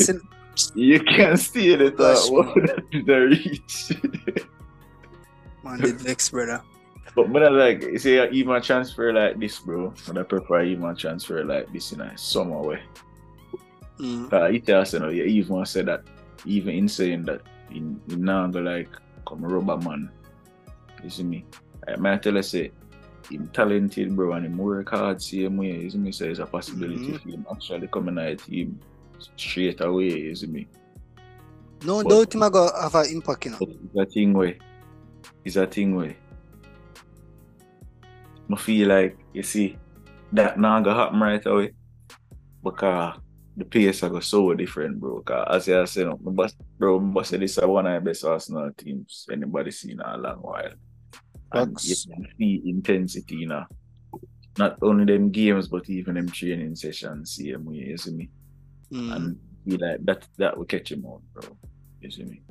and 0.08 0.20
you 0.74 1.00
can't 1.00 1.38
see 1.38 1.72
it 1.74 1.80
at 1.82 1.96
Gosh, 1.96 2.30
all. 2.30 2.44
the 2.92 3.16
reach. 3.30 3.92
Man 5.66 5.80
did 5.80 6.00
vex, 6.00 6.30
brother. 6.30 6.62
but 7.14 7.28
when 7.28 7.42
I 7.42 7.48
like, 7.48 7.82
you 7.82 7.98
say 7.98 8.28
even 8.30 8.60
transfer 8.62 9.12
like 9.12 9.38
this, 9.38 9.58
bro. 9.58 9.92
And 10.08 10.18
I 10.18 10.22
prefer 10.22 10.62
even 10.64 10.94
transfer 10.96 11.44
like 11.44 11.72
this 11.72 11.92
in 11.92 12.00
a 12.00 12.16
summer 12.16 12.60
way. 12.60 12.80
Mm. 13.98 14.32
Uh, 14.32 14.72
has 14.76 14.92
you 14.92 14.98
know, 15.00 15.10
even 15.10 15.64
said 15.66 15.86
that, 15.86 16.02
even 16.44 16.74
in 16.74 16.88
saying 16.88 17.24
that, 17.24 17.40
in, 17.70 18.00
now 18.08 18.46
go 18.46 18.60
like, 18.60 18.90
come 19.26 19.42
rubber 19.44 19.78
man. 19.78 20.10
You 21.02 21.10
see 21.10 21.24
me? 21.24 21.44
I 21.88 21.96
might 21.96 22.22
tell 22.22 22.34
you 22.34 22.42
say, 22.42 22.72
him 23.30 23.48
talented, 23.52 24.14
bro, 24.14 24.32
and 24.32 24.46
him 24.46 24.58
work 24.58 24.90
hard 24.90 25.20
same 25.22 25.56
way. 25.56 25.80
You 25.80 25.90
see 25.90 25.98
me? 25.98 26.12
So 26.12 26.26
it's 26.26 26.38
a 26.38 26.46
possibility 26.46 27.08
Mhm. 27.12 27.22
for 27.22 27.28
him 27.30 27.46
actually 27.50 27.88
coming 27.88 28.18
at 28.18 28.38
team 28.40 28.78
straight 29.36 29.80
away. 29.80 30.10
You 30.28 30.34
see 30.36 30.46
me? 30.46 30.68
No 31.84 32.02
But- 32.02 32.10
doubt 32.10 32.34
him 32.34 32.42
a 32.42 32.50
go 32.50 32.70
have 32.80 32.94
an 32.94 33.06
impact, 33.12 33.46
you 33.46 33.50
know. 33.52 34.02
A 34.02 34.06
thing 34.06 34.32
way. 34.34 34.58
It's 35.44 35.56
a 35.56 35.66
thing 35.66 35.96
way. 35.96 36.16
I 38.50 38.56
feel 38.56 38.88
like, 38.88 39.18
you 39.32 39.42
see, 39.42 39.76
that 40.32 40.58
now 40.58 40.80
gonna 40.80 40.98
happen 40.98 41.20
right 41.20 41.44
away. 41.46 41.72
Because 42.62 43.18
the 43.56 43.64
pace 43.64 44.02
are 44.02 44.10
go 44.10 44.20
so 44.20 44.54
different, 44.54 45.00
bro. 45.00 45.18
Because 45.18 45.68
as 45.68 45.68
I 45.68 45.84
said, 45.84 46.08
boss, 46.20 46.54
bro, 46.78 46.98
boss 46.98 47.30
this 47.30 47.58
is 47.58 47.64
one 47.64 47.86
of 47.86 47.94
the 48.04 48.10
best 48.10 48.24
Arsenal 48.24 48.70
teams 48.76 49.26
anybody 49.30 49.70
seen 49.70 49.92
in 49.92 50.00
a 50.00 50.16
long 50.16 50.38
while. 50.38 50.72
And 51.52 51.76
you 51.82 51.94
can 52.08 52.26
feel 52.36 52.60
intensity, 52.64 53.36
you 53.36 53.48
know. 53.48 53.64
not 54.58 54.78
only 54.82 55.04
them 55.04 55.30
games 55.30 55.68
but 55.68 55.88
even 55.88 56.14
them 56.14 56.28
training 56.28 56.74
sessions 56.74 57.36
same 57.36 57.64
way, 57.64 57.76
you 57.76 57.98
see 57.98 58.12
me? 58.12 58.30
Mm. 58.92 59.16
And 59.16 59.38
be 59.66 59.76
like 59.76 60.04
that 60.04 60.26
that 60.38 60.56
will 60.56 60.64
catch 60.64 60.92
him 60.92 61.04
out, 61.06 61.22
bro. 61.34 61.56
You 62.00 62.10
see 62.10 62.24
me? 62.24 62.42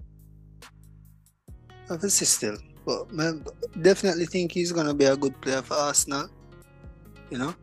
Obviously 1.90 2.28
still. 2.28 2.58
But 2.86 3.12
man, 3.12 3.44
definitely 3.82 4.26
think 4.26 4.52
he's 4.52 4.72
gonna 4.72 4.94
be 4.94 5.06
a 5.06 5.16
good 5.16 5.40
player 5.42 5.62
for 5.62 5.76
Arsenal. 5.76 6.30
You 7.30 7.40
know? 7.40 7.56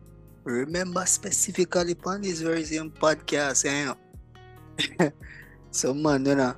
Remember 0.44 1.06
specifically 1.06 1.92
upon 1.92 2.22
this 2.22 2.40
very 2.40 2.64
same 2.64 2.90
podcast, 2.90 3.64
eh, 3.64 3.80
you 3.80 3.86
know. 3.86 5.12
so 5.70 5.94
man, 5.94 6.24
you 6.26 6.34
know, 6.34 6.54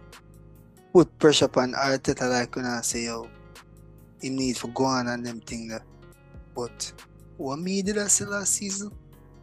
put 0.93 1.19
pressure 1.19 1.45
upon 1.45 1.73
Arteta 1.73 2.31
like 2.31 2.57
when 2.57 2.65
I 2.65 2.81
say 2.81 3.05
yo, 3.05 3.29
he 4.23 4.31
need 4.31 4.57
for 4.57 4.69
go 4.69 4.85
on 4.85 5.09
and 5.09 5.27
them 5.27 5.41
thing 5.41 5.69
there. 5.69 5.85
But 6.55 6.93
what 7.37 7.59
me 7.59 7.83
did 7.83 7.99
I 7.99 8.07
say 8.07 8.25
last 8.25 8.55
season? 8.55 8.91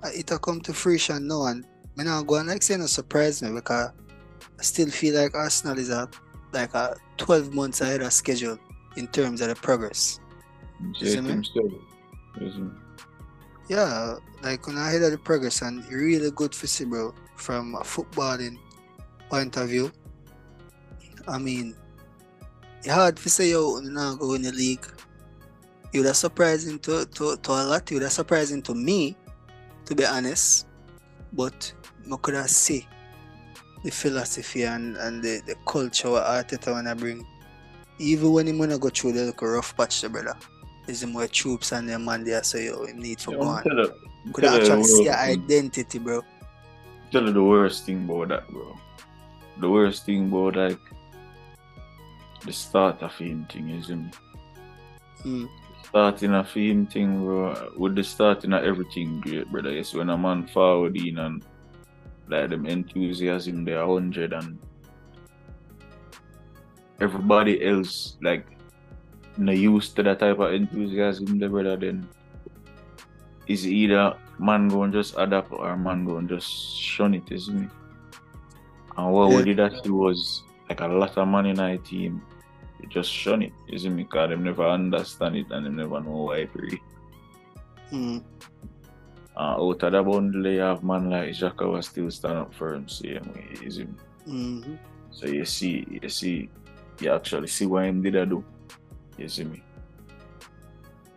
It 0.04 0.32
a 0.32 0.40
come 0.40 0.62
to 0.62 0.74
fruition 0.74 1.28
now 1.28 1.46
and 1.46 1.66
me 1.96 2.04
not 2.04 2.26
go 2.26 2.36
on 2.36 2.48
like 2.48 2.64
say 2.64 2.78
no 2.78 2.88
surprise 2.88 3.44
me 3.44 3.52
because 3.54 3.92
I 4.60 4.64
still 4.64 4.90
feel 4.90 5.22
like 5.22 5.36
Arsenal 5.36 5.78
is 5.78 5.90
a 5.90 6.10
like 6.54 6.74
a 6.74 6.96
12 7.18 7.54
months 7.54 7.82
ahead 7.82 8.02
of 8.02 8.14
schedule 8.14 8.58
in 8.98 9.08
terms 9.08 9.42
of 9.42 9.50
the 9.50 9.56
progress. 9.56 10.20
You 10.82 10.94
see 10.94 11.12
see 11.12 11.22
me? 11.22 11.44
still. 11.44 11.72
You 12.40 12.52
see 12.52 12.58
me? 12.60 12.72
Yeah, 13.70 14.16
like 14.44 14.68
when 14.68 14.78
I 14.78 14.92
heard 14.92 15.04
of 15.04 15.12
the 15.12 15.18
progress 15.18 15.62
and 15.62 15.86
really 15.92 16.32
good 16.32 16.54
for 16.54 16.68
from 17.36 17.76
a 17.76 17.80
footballing 17.80 18.58
point 19.30 19.56
of 19.58 19.70
view. 19.70 19.92
I 21.28 21.38
mean, 21.38 21.76
it's 22.80 22.90
hard 22.90 23.18
to 23.18 23.30
say 23.30 23.52
yo 23.52 23.76
when 23.76 23.86
you 23.86 23.92
now 23.92 24.16
go 24.16 24.34
in 24.34 24.42
the 24.42 24.52
league. 24.52 24.86
Have 25.94 26.16
surprising 26.16 26.80
to, 26.80 27.06
to, 27.06 27.38
to 27.38 27.52
a 27.52 27.64
lot. 27.64 27.90
Have 27.90 28.12
surprising 28.12 28.62
to 28.64 28.74
me, 28.74 29.16
to 29.86 29.96
be 29.96 30.06
honest. 30.06 30.68
But 31.34 31.74
I 32.12 32.16
could 32.18 32.34
have 32.34 32.50
see 32.50 32.88
the 33.84 33.92
philosophy 33.92 34.64
and, 34.64 34.96
and 34.98 35.24
the, 35.24 35.42
the 35.46 35.56
culture 35.66 36.12
what 36.12 36.24
Arteta 36.26 36.72
wanna 36.72 36.96
bring. 36.96 37.26
Even 38.00 38.32
when 38.32 38.48
he 38.48 38.54
wanna 38.54 38.78
go 38.78 38.90
through 38.90 39.14
the 39.14 39.24
little 39.26 39.48
rough 39.48 39.76
patch, 39.76 40.02
the 40.02 40.10
brother. 40.10 40.36
Is 40.88 41.06
more 41.06 41.28
troops 41.28 41.72
and 41.74 41.88
them 41.88 42.06
man 42.06 42.24
there, 42.24 42.44
so 42.44 42.58
yo, 42.58 42.84
him 42.86 42.98
need 43.00 43.20
for 43.22 43.32
Yeah, 43.32 43.38
go 43.38 43.44
on. 43.44 43.64
tell 43.64 43.78
you- 43.78 43.94
Could 44.34 44.44
tell 44.44 44.54
the 44.54 44.62
actually 44.62 44.84
see 44.84 45.04
your 45.06 45.16
identity, 45.16 46.00
bro. 46.00 46.22
tell 47.12 47.24
you 47.26 47.32
the 47.34 47.44
worst 47.44 47.86
thing 47.86 48.06
about 48.10 48.30
that, 48.30 48.48
bro. 48.50 48.76
The 49.60 49.70
worst 49.70 50.06
thing 50.06 50.28
about 50.28 50.56
like 50.56 50.80
the 52.46 52.52
start 52.52 53.02
of 53.04 53.14
him 53.16 53.46
thing, 53.52 53.70
you 53.70 53.84
see 53.84 53.96
me? 53.96 54.10
Mm. 55.24 55.50
starting 55.86 56.34
a 56.34 56.44
film 56.44 56.88
thing, 56.88 57.24
bro. 57.24 57.72
With 57.78 57.96
the 57.96 58.04
starting 58.04 58.54
of 58.54 58.64
everything 58.64 59.22
great, 59.22 59.50
brother. 59.52 59.72
Yes, 59.72 59.94
when 59.94 60.10
a 60.10 60.18
man 60.18 60.48
forward 60.48 60.98
in 60.98 61.20
and 61.20 61.44
like 62.28 62.50
them 62.50 62.66
enthusiasm, 62.66 63.66
they're 63.66 63.86
hundred 63.86 64.34
and 64.34 64.58
everybody 67.00 67.66
else 67.66 68.18
like 68.22 68.46
not 69.38 69.58
used 69.58 69.96
to 69.96 70.04
that 70.04 70.20
type 70.20 70.40
of 70.40 70.54
enthusiasm, 70.54 71.40
there, 71.40 71.50
brother. 71.50 71.76
Then 71.78 72.08
is 73.48 73.68
either 73.68 74.16
man 74.40 74.68
going 74.68 74.92
just 74.92 75.16
adapt 75.18 75.52
or 75.52 75.76
man 75.78 76.06
going 76.06 76.28
just 76.28 76.48
shun 76.78 77.14
it, 77.14 77.24
isn't 77.32 77.60
me? 77.62 77.68
And 78.98 79.14
what 79.14 79.32
Yeah. 79.32 79.38
we 79.38 79.44
did 79.44 79.60
actually 79.60 79.92
was 79.92 80.44
like 80.70 80.82
a 80.82 80.88
lot 80.88 81.18
of 81.18 81.28
man 81.28 81.46
in 81.48 81.60
our 81.60 81.78
team 81.78 82.22
they 82.80 82.88
just 82.88 83.12
shun 83.12 83.42
it, 83.44 83.54
isn't 83.70 83.96
me? 83.96 84.04
Because 84.04 84.30
them 84.30 84.44
never 84.44 84.68
understand 84.68 85.36
it 85.36 85.52
and 85.52 85.66
them 85.66 85.76
never 85.76 86.00
know 86.02 86.24
why 86.30 86.38
it 86.38 86.50
really. 86.54 86.82
Mm. 87.92 88.24
Uh, 89.36 89.56
out 89.56 89.84
of 89.84 89.92
the 89.92 90.04
bundle, 90.04 90.48
you 90.48 90.60
have 90.60 90.84
man 90.84 91.10
like 91.10 91.30
Xhaka 91.30 91.72
was 91.72 91.88
still 91.88 92.12
stand 92.12 92.38
up 92.38 92.54
for 92.54 92.74
him 92.76 92.88
same 92.88 93.32
way? 93.34 93.56
Mm-hmm. 94.28 94.76
So 95.12 95.28
you 95.28 95.46
see, 95.46 96.00
you 96.02 96.10
see, 96.10 96.50
you 97.00 97.12
actually 97.12 97.48
see 97.48 97.66
what 97.66 97.86
him 97.86 98.02
did 98.02 98.18
I 98.18 98.26
do, 98.26 98.44
you 99.18 99.30
see 99.30 99.46
me? 99.46 99.64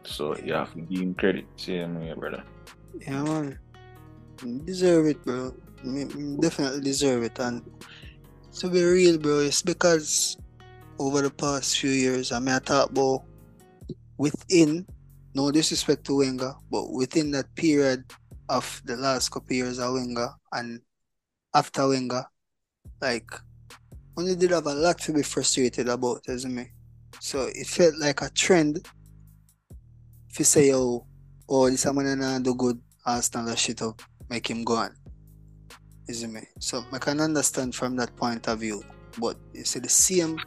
So 0.04 0.36
you 0.38 0.52
have 0.54 0.72
to 0.74 0.80
give 0.80 1.00
him 1.00 1.14
credit, 1.14 1.46
same 1.56 2.00
way, 2.00 2.12
brother. 2.14 2.44
Yeah, 3.00 3.22
man. 3.22 3.58
Deserve 4.64 5.06
it, 5.06 5.24
bro. 5.24 5.54
Definitely 6.40 6.80
deserve 6.80 7.24
it. 7.24 7.38
And 7.38 7.62
to 8.58 8.68
be 8.68 8.82
real, 8.82 9.18
bro, 9.18 9.40
it's 9.40 9.62
because 9.62 10.36
over 10.98 11.22
the 11.22 11.30
past 11.30 11.78
few 11.78 11.90
years, 11.90 12.32
I 12.32 12.38
mean, 12.38 12.54
I 12.54 12.58
talk 12.60 12.90
about 12.90 13.24
within, 14.18 14.86
no 15.34 15.50
disrespect 15.50 16.04
to 16.06 16.18
Wenger, 16.18 16.54
but 16.70 16.92
within 16.92 17.32
that 17.32 17.54
period 17.54 18.04
of 18.48 18.80
the 18.84 18.96
last 18.96 19.30
couple 19.30 19.56
years 19.56 19.78
of 19.78 19.94
Wenger 19.94 20.30
and 20.52 20.80
after 21.54 21.88
Wenger, 21.88 22.24
like, 23.00 23.30
only 24.16 24.36
did 24.36 24.50
have 24.50 24.66
a 24.66 24.74
lot 24.74 24.98
to 25.00 25.12
be 25.12 25.22
frustrated 25.22 25.88
about, 25.88 26.22
isn't 26.28 26.54
me? 26.54 26.70
So 27.20 27.48
it 27.52 27.66
felt 27.66 27.96
like 27.98 28.22
a 28.22 28.30
trend. 28.30 28.86
If 30.30 30.38
you 30.38 30.44
say, 30.44 30.72
oh, 30.72 31.06
oh, 31.48 31.68
this 31.68 31.84
man 31.86 32.18
not 32.20 32.42
do 32.42 32.54
good, 32.54 32.80
Arsenal 33.04 33.48
a 33.48 33.56
shit 33.56 33.82
up, 33.82 34.02
make 34.28 34.48
him 34.48 34.62
go 34.62 34.76
on. 34.76 34.94
Isn't 36.08 36.32
me? 36.32 36.42
So 36.60 36.84
I 36.92 36.98
can 36.98 37.20
understand 37.20 37.74
from 37.74 37.96
that 37.96 38.14
point 38.16 38.46
of 38.46 38.60
view. 38.60 38.84
But 39.18 39.36
you 39.52 39.64
see 39.64 39.80
the 39.80 39.88
same 39.88 40.38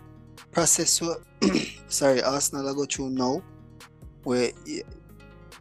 process 0.52 1.02
sorry, 1.88 2.22
Arsenal 2.22 2.70
I 2.70 2.74
go 2.74 2.86
through 2.86 3.10
now 3.12 3.42
where 4.28 4.52
you 4.66 4.84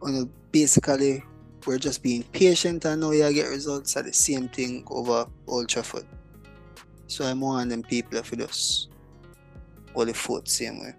know, 0.02 0.28
basically 0.50 1.22
we're 1.66 1.78
just 1.78 2.02
being 2.02 2.24
patient 2.24 2.84
and 2.84 3.00
now 3.00 3.12
you 3.12 3.32
get 3.32 3.48
results 3.48 3.96
at 3.96 4.06
the 4.06 4.12
same 4.12 4.48
thing 4.48 4.82
over 4.88 5.24
Old 5.46 5.68
Trafford. 5.68 6.04
So 7.06 7.24
I'm 7.24 7.42
one 7.42 7.62
of 7.62 7.68
them 7.70 7.84
people 7.84 8.20
for 8.24 8.42
us. 8.42 8.88
All 9.94 10.04
the 10.04 10.12
foot 10.12 10.48
same 10.48 10.80
way. 10.80 10.94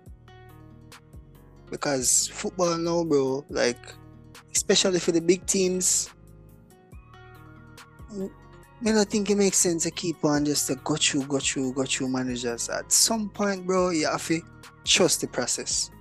Because 1.69 2.29
football 2.29 2.77
now, 2.77 3.03
bro, 3.03 3.43
like 3.49 3.93
especially 4.55 5.01
for 5.01 5.11
the 5.11 5.19
big 5.19 5.45
teams. 5.45 6.09
I 8.13 8.29
don't 8.81 9.09
think 9.09 9.29
it 9.29 9.35
makes 9.35 9.57
sense 9.57 9.83
to 9.83 9.91
keep 9.91 10.23
on 10.23 10.45
just 10.45 10.67
to 10.67 10.75
go 10.75 10.95
through, 10.95 11.25
go 11.25 11.39
through, 11.39 11.73
go 11.73 11.83
through 11.83 12.07
managers. 12.07 12.69
At 12.69 12.93
some 12.93 13.27
point, 13.27 13.67
bro, 13.67 13.89
you 13.89 14.07
have 14.07 14.25
to 14.27 14.39
trust 14.85 15.19
the 15.19 15.27
process. 15.27 15.91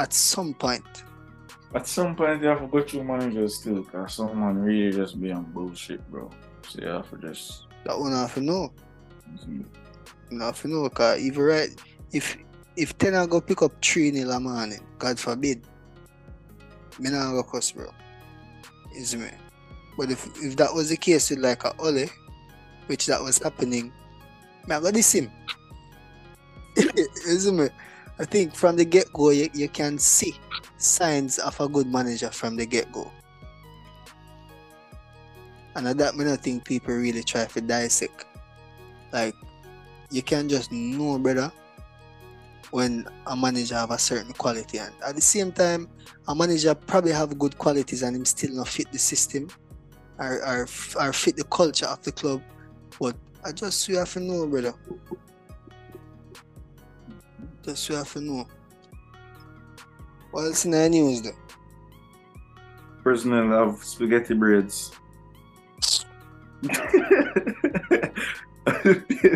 At 0.00 0.14
some 0.14 0.54
point. 0.54 1.04
At 1.74 1.86
some 1.86 2.16
point, 2.16 2.40
you 2.40 2.48
have 2.48 2.60
to 2.60 2.66
go 2.66 2.82
through 2.82 3.04
managers 3.04 3.56
still, 3.56 3.82
because 3.82 4.14
someone 4.14 4.58
really 4.58 4.96
just 4.96 5.20
be 5.20 5.30
on 5.30 5.44
bullshit, 5.44 6.00
bro. 6.10 6.30
So 6.66 6.80
you 6.80 6.88
have 6.88 7.10
to 7.10 7.18
just. 7.18 7.66
That 7.84 7.98
one 7.98 8.14
I 8.14 8.22
have 8.22 8.34
to 8.34 8.40
know. 8.40 8.72
Mm-hmm. 9.28 9.60
see. 9.60 9.66
You 10.30 10.40
have 10.40 10.60
to 10.62 10.68
know, 10.68 10.88
cause 10.88 11.20
if 11.20 11.36
right 11.36 11.68
if 12.12 12.38
if 12.76 12.96
ten 12.96 13.14
I 13.14 13.26
go 13.26 13.42
pick 13.42 13.60
up 13.60 13.72
three 13.84 14.10
nil 14.10 14.30
a 14.30 14.40
morning, 14.40 14.80
God 14.98 15.18
forbid, 15.18 15.66
me 16.98 17.10
not 17.10 17.32
go 17.32 17.42
cuss, 17.42 17.72
bro. 17.72 17.92
Is 18.96 19.14
me. 19.14 19.28
But 19.98 20.10
if 20.10 20.26
if 20.42 20.56
that 20.56 20.72
was 20.72 20.88
the 20.88 20.96
case 20.96 21.28
with 21.28 21.40
like 21.40 21.64
a 21.64 21.76
Ole, 21.78 22.06
which 22.86 23.06
that 23.06 23.20
was 23.20 23.38
happening, 23.38 23.92
me 24.66 24.74
I 24.74 24.80
go 24.80 24.90
this 24.90 25.12
him. 25.12 25.30
Is 26.76 27.50
me. 27.52 27.68
I 28.20 28.26
think 28.26 28.54
from 28.54 28.76
the 28.76 28.84
get 28.84 29.10
go 29.14 29.30
you, 29.30 29.48
you 29.54 29.68
can 29.68 29.96
see 29.96 30.34
signs 30.76 31.38
of 31.38 31.58
a 31.58 31.66
good 31.66 31.86
manager 31.86 32.30
from 32.30 32.54
the 32.54 32.66
get 32.66 32.92
go. 32.92 33.10
And 35.74 35.88
at 35.88 35.96
that 35.96 36.14
me 36.16 36.26
not 36.26 36.40
think 36.40 36.66
people 36.66 36.94
really 36.94 37.22
try 37.22 37.46
to 37.46 37.60
dissect. 37.62 38.26
Like 39.10 39.34
you 40.10 40.22
can 40.22 40.50
just 40.50 40.70
know, 40.70 41.18
brother, 41.18 41.50
when 42.72 43.08
a 43.26 43.34
manager 43.34 43.76
have 43.76 43.90
a 43.90 43.98
certain 43.98 44.34
quality, 44.34 44.78
and 44.78 44.92
at 45.06 45.14
the 45.14 45.22
same 45.22 45.50
time, 45.50 45.88
a 46.28 46.34
manager 46.34 46.74
probably 46.74 47.12
have 47.12 47.38
good 47.38 47.56
qualities 47.56 48.02
and 48.02 48.14
him 48.14 48.26
still 48.26 48.52
not 48.54 48.68
fit 48.68 48.92
the 48.92 48.98
system, 48.98 49.48
or 50.18 50.46
or, 50.46 50.68
or 51.00 51.12
fit 51.14 51.36
the 51.36 51.44
culture 51.44 51.86
of 51.86 52.02
the 52.02 52.12
club. 52.12 52.42
But 53.00 53.16
I 53.44 53.52
just 53.52 53.88
you 53.88 53.96
have 53.96 54.12
to 54.12 54.20
know, 54.20 54.46
brother. 54.46 54.74
Just 57.70 57.88
you 57.88 57.94
have 57.94 58.12
to 58.14 58.20
know. 58.20 58.48
What 60.32 60.46
else 60.46 60.64
in 60.64 60.72
the 60.72 60.88
news 60.88 61.22
though? 61.22 61.30
Personal 63.04 63.52
of 63.62 63.78
spaghetti 63.84 64.34
breads. 64.34 64.90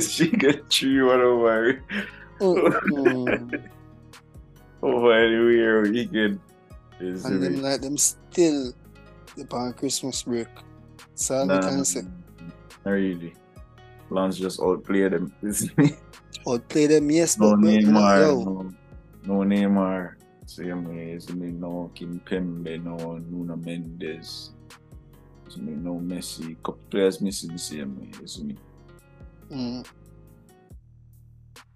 she 0.01 0.31
get 0.31 0.69
three 0.69 1.01
one 1.01 1.21
over 1.21 1.81
Mm-mm. 2.41 3.71
Oh, 4.83 4.89
over 4.89 5.13
anywhere 5.13 5.83
weekend. 5.83 6.41
Is 6.99 7.25
and 7.25 7.41
them 7.41 7.63
like 7.63 7.83
them 7.83 7.97
still 7.97 8.73
upon 9.41 9.75
Christmas 9.75 10.25
break. 10.25 10.49
So 11.15 11.49
I 11.49 11.61
can 11.61 11.85
say. 11.85 12.03
Not 12.85 12.91
really. 12.91 13.33
Lens 14.11 14.39
just 14.41 14.61
outplay 14.61 15.09
them. 15.09 15.33
Is 15.43 15.71
me. 16.47 16.53
Outplay 16.53 16.87
them, 16.87 17.11
yes, 17.11 17.39
No 17.39 17.55
Neymar. 17.55 18.21
No, 18.21 18.71
no 19.25 19.35
Neymar. 19.45 20.17
Same 20.47 20.85
way 20.85 21.13
as 21.13 21.33
me 21.33 21.51
no 21.51 21.91
Kimpembe, 21.95 22.83
no 22.83 23.19
Nuno 23.19 23.57
Mendes. 23.57 24.51
As 25.47 25.57
me 25.57 25.73
no 25.73 25.95
Messi. 25.95 26.57
Couple 26.63 26.81
players 26.91 27.21
missing 27.21 27.53
the 27.53 27.59
same 27.59 27.99
way 27.99 28.11
as 28.23 28.39
me. 28.43 28.57
Mm. 29.51 29.87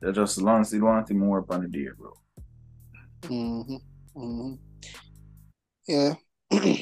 They 0.00 0.12
just 0.12 0.40
Lens 0.40 0.70
they 0.70 0.78
want 0.80 1.10
him 1.10 1.18
more 1.18 1.40
up 1.40 1.50
on 1.50 1.62
the 1.62 1.68
day, 1.68 1.88
bro. 1.96 2.12
Mm-hmm. 3.22 3.76
Mm-hmm. 4.16 4.54
Yeah. 5.88 6.14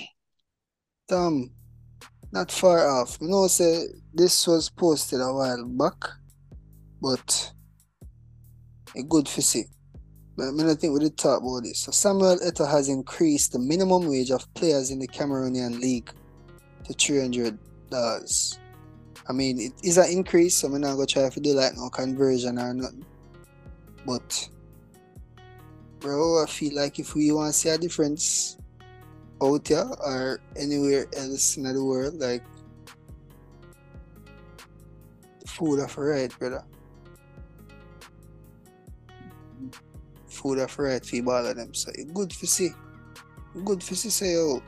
Tom, 1.09 1.51
not 2.33 2.51
far 2.51 2.89
off. 2.89 3.19
You 3.21 3.29
know, 3.29 3.47
say 3.47 3.85
this 4.13 4.47
was 4.47 4.69
posted 4.69 5.21
a 5.21 5.33
while 5.33 5.65
back, 5.65 6.03
but 7.01 7.53
a 8.97 9.03
good 9.03 9.29
for 9.29 9.41
see. 9.41 9.65
But 10.37 10.49
I 10.49 10.51
mean, 10.51 10.69
I 10.69 10.75
think 10.75 10.93
we 10.93 11.01
did 11.01 11.17
talk 11.17 11.41
about 11.41 11.63
this. 11.63 11.81
So 11.81 11.93
Samuel 11.93 12.39
Eto'o 12.39 12.71
has 12.71 12.89
increased 12.89 13.53
the 13.53 13.59
minimum 13.59 14.09
wage 14.09 14.31
of 14.31 14.53
players 14.55 14.91
in 14.91 14.99
the 14.99 15.09
Cameroonian 15.09 15.81
league 15.81 16.11
to 16.85 16.93
three 16.93 17.21
hundred 17.21 17.59
dollars. 17.91 18.59
I 19.29 19.33
mean, 19.33 19.59
it 19.61 19.73
is 19.83 19.99
an 19.99 20.11
increase, 20.11 20.57
so 20.57 20.69
I'm 20.69 20.81
not 20.81 20.95
gonna 20.95 21.07
try 21.07 21.29
to 21.29 21.41
do 21.41 21.53
like 21.53 21.77
no 21.77 21.89
conversion 21.89 22.59
or 22.59 22.75
nothing. 22.75 23.05
But 24.05 24.49
bro, 26.01 26.43
I 26.43 26.47
feel 26.47 26.75
like 26.77 26.99
if 26.99 27.15
we 27.15 27.33
want 27.33 27.53
to 27.53 27.59
see 27.59 27.71
a 27.71 27.79
difference 27.79 28.59
out 29.43 29.67
here 29.67 29.89
or 30.01 30.41
anywhere 30.57 31.07
else 31.17 31.57
in 31.57 31.65
the 31.65 31.85
world, 31.85 32.15
like 32.21 32.45
food 35.47 35.81
of 35.81 35.97
right, 35.97 36.37
brother. 36.39 36.63
Food 40.37 40.59
of 40.59 40.79
right 40.79 41.05
for 41.05 41.33
all 41.33 41.47
of 41.47 41.57
them. 41.57 41.73
So 41.73 41.91
good 42.13 42.33
for 42.33 42.47
see. 42.47 42.71
Good 43.65 43.83
for 43.83 43.95
see 43.95 44.11
say 44.11 44.33
yo, 44.35 44.63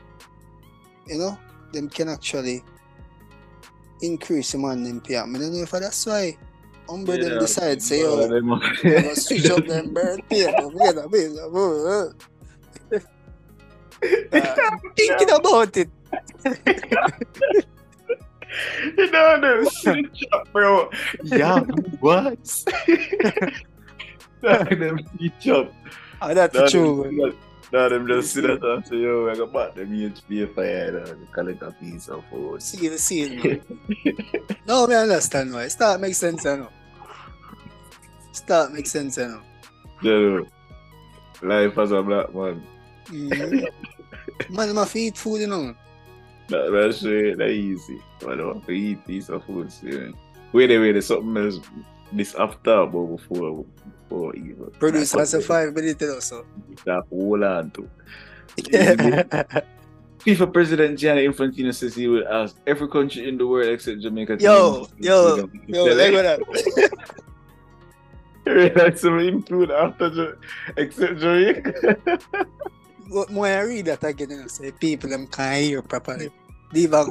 you 1.07 1.17
know, 1.19 1.37
them 1.73 1.89
can 1.89 2.09
actually 2.09 2.63
increase 4.01 4.51
the 4.53 4.57
man 4.57 4.83
them 4.83 4.99
pay. 5.01 5.17
I 5.17 5.25
don't 5.25 5.33
know 5.33 5.61
if 5.61 5.71
that's 5.71 6.05
why 6.05 6.35
Umber 6.89 7.17
them 7.17 7.33
Yeah, 7.33 7.39
decide 7.39 7.81
say 7.83 8.03
all 8.03 8.17
yo 8.17 8.23
of 8.23 8.29
them- 8.31 9.15
switch 9.15 9.49
up 9.51 9.65
them 9.67 9.93
birthday. 9.93 10.51
Don't 10.51 10.71
forget. 10.73 10.97
Uh, 10.97 12.09
Thinking 14.95 15.29
about 15.29 15.77
it. 15.77 15.89
you 18.97 19.11
know 19.11 19.39
them 19.41 19.65
switch 19.69 20.23
up, 20.33 20.51
bro. 20.51 20.89
Yeah, 21.25 21.59
what? 21.99 22.65
Them 24.41 24.99
switch 25.17 25.47
up. 25.49 25.73
Oh, 26.21 26.33
Nah, 26.33 26.67
true. 26.67 27.03
them, 27.03 27.15
man. 27.17 28.07
just 28.07 28.33
sit 28.33 28.45
at 28.45 28.63
and 28.63 28.85
say, 28.85 28.97
yo, 28.97 29.29
I 29.29 29.35
got 29.35 29.53
back 29.53 29.75
them 29.75 29.91
HP 29.91 30.53
fire 30.55 30.97
and 30.97 31.31
collect 31.31 31.61
a 31.61 31.71
piece 31.71 32.07
of 32.09 32.23
food. 32.29 32.61
See 32.61 32.87
the 32.87 32.97
scene. 32.97 33.39
man. 33.43 33.61
no, 34.67 34.87
me 34.87 34.95
understand 34.95 35.53
why. 35.53 35.67
Start 35.67 36.01
make 36.01 36.15
sense, 36.15 36.43
you 36.45 36.57
know. 36.57 36.69
Start 38.31 38.73
make 38.73 38.87
sense, 38.87 39.17
you 39.17 39.27
know. 39.27 39.41
Know, 40.01 40.45
life 41.41 41.77
as 41.77 41.91
a 41.91 42.01
black 42.01 42.33
man. 42.33 42.63
Mhm. 43.07 43.67
Man, 44.49 44.73
my 44.73 44.87
eat 44.95 45.17
food, 45.17 45.41
you 45.41 45.47
know. 45.47 45.75
That, 46.47 46.71
that's 46.71 46.97
straight, 46.97 47.37
that 47.37 47.49
easy. 47.49 47.99
I 48.27 48.35
don't 48.35 48.47
want 48.47 48.65
to 48.65 48.71
eat 48.71 49.05
piece 49.05 49.29
of 49.29 49.43
food 49.45 49.71
soon. 49.71 50.15
Wait 50.53 50.71
a 50.71 50.79
minute, 50.79 51.03
something 51.03 51.37
else 51.37 51.59
this 52.11 52.33
after 52.35 52.85
but 52.87 53.05
before 53.05 53.65
before 54.09 54.35
even. 54.35 54.71
Produce 54.79 55.13
Like, 55.13 55.21
as 55.23 55.33
a 55.33 55.41
five 55.41 55.73
minutes, 55.73 56.03
also. 56.03 56.45
That 56.85 57.03
hold 57.09 57.43
on 57.43 57.71
to. 57.71 57.89
FIFA 60.19 60.51
President 60.51 60.99
Gianni 60.99 61.25
Infantino 61.27 61.73
says 61.73 61.95
he 61.95 62.07
uh, 62.07 62.11
will 62.11 62.27
ask 62.27 62.57
every 62.67 62.89
country 62.89 63.29
in 63.29 63.37
the 63.37 63.47
world 63.47 63.69
except 63.69 64.01
Jamaica. 64.01 64.37
Yo, 64.39 64.87
yo, 64.97 65.47
Yo, 65.67 65.85
like 65.85 66.11
what 66.11 66.43
that. 68.45 68.99
Some 68.99 69.19
include 69.19 69.71
after 69.71 70.07
Ja- 70.07 70.33
except 70.75 71.19
Jamaica. 71.19 71.99
What 73.09 73.31
more 73.31 73.47
I 73.47 73.61
read 73.61 73.85
that 73.85 74.03
again, 74.03 74.29
you 74.29 74.47
say 74.49 74.71
people 74.71 75.09
them 75.09 75.25
can't 75.25 75.63
hear 75.63 75.81
properly. 75.81 76.29
Leave 76.73 76.93
a, 76.93 77.05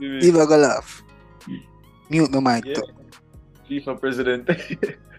go 0.00 0.56
laugh. 0.56 1.02
Hmm. 1.44 1.58
Mute 2.08 2.30
my 2.30 2.40
mic. 2.62 2.64
Yeah. 2.64 2.80
FIFA 3.68 4.00
President 4.00 4.48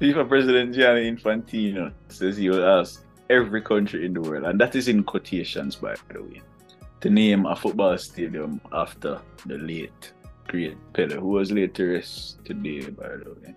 FIFA 0.00 0.28
President 0.28 0.74
Gianni 0.74 1.12
Infantino 1.12 1.92
says 2.08 2.38
he 2.38 2.48
will 2.48 2.64
ask 2.64 3.04
every 3.28 3.60
country 3.60 4.06
in 4.06 4.14
the 4.14 4.20
world, 4.20 4.44
and 4.44 4.58
that 4.58 4.74
is 4.74 4.88
in 4.88 5.04
quotations 5.04 5.76
by 5.76 5.94
the 6.08 6.22
way, 6.22 6.40
to 7.02 7.10
name 7.10 7.44
a 7.44 7.54
football 7.54 7.98
stadium 7.98 8.60
after 8.72 9.20
the 9.44 9.58
late 9.58 10.12
great 10.48 10.76
Pele, 10.94 11.16
who 11.16 11.28
was 11.28 11.52
late 11.52 11.74
to 11.74 12.00
today 12.44 12.88
by 12.88 13.08
the 13.08 13.36
way. 13.42 13.54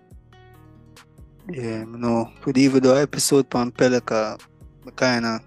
Yeah, 1.50 1.84
know. 1.84 2.30
Could 2.42 2.58
even 2.58 2.82
do 2.82 2.94
episode 2.94 3.52
on 3.54 3.72
Pelica, 3.72 4.38
I 4.86 4.90
kinda 4.90 5.40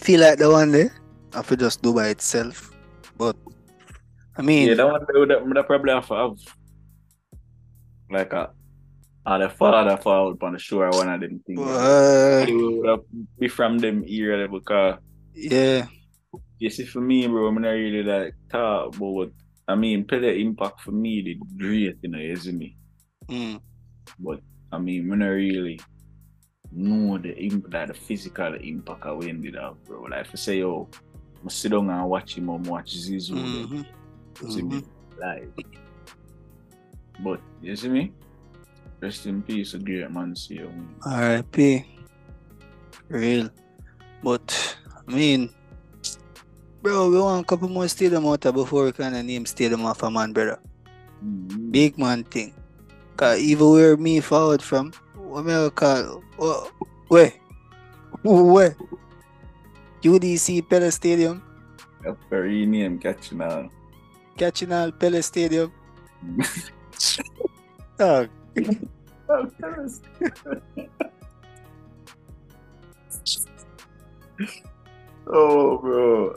feel 0.00 0.20
like 0.20 0.38
the 0.38 0.50
one 0.50 0.72
there. 0.72 0.92
I 1.32 1.42
could 1.42 1.60
just 1.60 1.82
do 1.82 1.94
by 1.94 2.08
itself. 2.08 2.72
But 3.16 3.36
I 4.36 4.42
mean 4.42 4.68
Yeah, 4.68 4.74
that 4.74 4.86
one 4.86 5.06
would 5.08 5.56
that 5.56 5.66
probably 5.66 5.92
have 5.92 6.08
to 6.08 6.14
have 6.14 6.38
like 8.10 8.32
a 8.32 8.50
or 9.26 9.38
the 9.38 9.48
father 9.48 9.96
fall 9.96 10.28
out 10.30 10.42
on 10.42 10.52
the 10.52 10.58
shore 10.58 10.90
one 10.90 11.08
of 11.08 11.20
them 11.20 11.40
things. 11.46 11.60
uh, 11.60 12.44
It 12.46 12.52
would 12.54 12.88
have 12.88 13.00
be 13.38 13.48
from 13.48 13.78
them 13.78 14.04
era 14.06 14.48
because 14.48 14.98
yeah. 15.34 15.86
You 16.58 16.70
see, 16.70 16.84
for 16.86 17.00
me, 17.00 17.26
bro, 17.26 17.46
I'm 17.48 17.60
not 17.60 17.70
really 17.70 18.02
like 18.02 18.34
talk 18.50 18.94
about 18.96 19.06
what 19.06 19.30
I 19.68 19.74
mean. 19.74 20.04
Pele 20.04 20.40
impact 20.40 20.80
for 20.80 20.92
me 20.92 21.22
did 21.22 21.38
great, 21.58 21.96
you 22.02 22.08
know, 22.08 22.18
you 22.18 22.36
see 22.36 22.52
me. 22.52 22.76
Mm. 23.28 23.60
But 24.18 24.40
I 24.72 24.78
mean, 24.78 25.10
I'm 25.12 25.18
not 25.18 25.26
really 25.26 25.78
know 26.72 27.18
the 27.18 27.36
impact, 27.38 27.72
like 27.74 27.88
the 27.88 27.94
physical 27.94 28.54
impact 28.54 29.04
of 29.06 29.18
when 29.18 29.40
did 29.40 29.54
have, 29.54 29.82
bro. 29.84 30.02
Like, 30.02 30.22
if 30.26 30.30
I 30.32 30.36
say, 30.36 30.58
yo, 30.58 30.88
I 31.44 31.48
sit 31.48 31.70
down 31.72 31.90
and 31.90 32.08
watch 32.08 32.36
him, 32.36 32.48
I'm 32.50 32.62
watch 32.64 32.96
Zizou, 32.96 33.34
Mhm. 33.36 33.84
you 34.42 34.50
see 34.50 34.62
me, 34.62 34.82
live. 35.20 35.52
But 37.22 37.40
you 37.62 37.76
see 37.76 37.88
me, 37.88 38.12
rest 39.04 39.26
in 39.26 39.42
peace, 39.42 39.74
a 39.74 39.78
great 39.78 40.10
man. 40.10 40.34
See 40.34 40.54
you. 40.64 40.72
R.I.P. 41.04 41.84
Real. 43.08 43.50
But 44.22 44.48
I 45.08 45.12
mean 45.12 45.50
Bro, 46.82 47.10
we 47.10 47.18
want 47.20 47.44
a 47.44 47.48
couple 47.48 47.68
more 47.68 47.88
stadium 47.88 48.26
out 48.26 48.40
before 48.42 48.84
we 48.84 48.92
can 48.92 49.12
name 49.26 49.46
stadium 49.46 49.84
of 49.86 50.02
a 50.02 50.10
man, 50.10 50.32
brother. 50.32 50.60
Mhm. 51.24 51.72
Big 51.72 51.96
man 51.96 52.24
thing. 52.24 52.52
Cause 53.16 53.38
even 53.40 53.70
where 53.70 53.96
me 53.96 54.20
forward 54.20 54.60
from, 54.60 54.92
what 55.16 55.44
me 55.44 55.54
call 55.70 56.20
wha- 56.36 56.68
where? 57.08 57.32
Where? 58.22 58.76
UDC 60.02 60.60
Pele 60.68 60.90
Stadium, 60.90 61.40
A 62.04 62.12
very 62.28 62.66
name 62.66 62.98
catching 62.98 63.40
all 64.72 64.92
Pele 64.92 65.22
Stadium. 65.22 65.72
Dog. 67.98 68.28
oh, 68.28 68.43
Oh, 75.26 75.78
bro. 75.78 76.36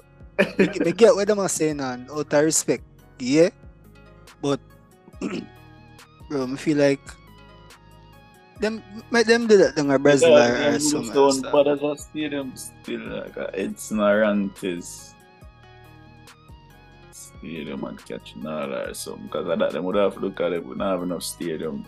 me, 0.57 0.69
me 0.79 0.91
get 0.93 1.15
what 1.15 1.27
them 1.27 1.39
are 1.39 1.49
saying 1.49 1.79
and 1.79 2.09
out 2.09 2.31
of 2.31 2.43
respect, 2.43 2.83
yeah. 3.19 3.49
But 4.41 4.59
bro, 6.29 6.47
me 6.47 6.57
feel 6.57 6.77
like 6.77 7.01
them 8.59 8.83
make 9.11 9.27
them 9.27 9.47
do 9.47 9.57
that 9.57 9.75
thing 9.75 9.91
or 9.91 9.99
Brazil 9.99 10.37
or, 10.37 10.75
or 10.75 10.79
something. 10.79 11.15
else, 11.15 11.39
dog. 11.39 11.51
but 11.51 11.67
as 11.67 11.81
a 11.81 11.97
stadium 11.97 12.55
still 12.55 13.01
like 13.01 13.37
uh, 13.37 13.47
a, 13.53 13.61
it's 13.61 13.91
not 13.91 14.11
ranked 14.11 14.63
as 14.63 15.13
stadium 17.11 17.83
and 17.83 18.03
catching 18.05 18.45
all 18.47 18.73
or 18.73 18.93
something 18.93 19.25
because 19.27 19.47
of 19.47 19.59
that 19.59 19.71
them 19.71 19.83
would 19.83 19.95
have 19.95 20.15
to 20.15 20.19
look 20.19 20.41
at 20.41 20.53
it 20.53 20.65
we 20.65 20.75
don't 20.75 20.87
have 20.87 21.03
enough 21.03 21.21
stadium 21.21 21.85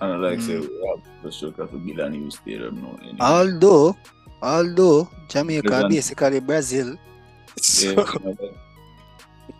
and 0.00 0.22
like 0.22 0.40
say 0.40 0.54
Mm. 0.60 0.68
we 0.68 0.76
have 1.24 1.32
show 1.34 1.50
to 1.50 1.66
build 1.78 1.98
a 2.00 2.08
new 2.10 2.30
stadium 2.30 2.82
now 2.82 2.96
anyway. 3.02 3.16
Although, 3.20 3.96
although 4.42 5.08
Jamaica 5.28 5.68
Brazil. 5.68 5.88
basically 5.88 6.40
Brazil, 6.40 6.96
so 7.60 7.92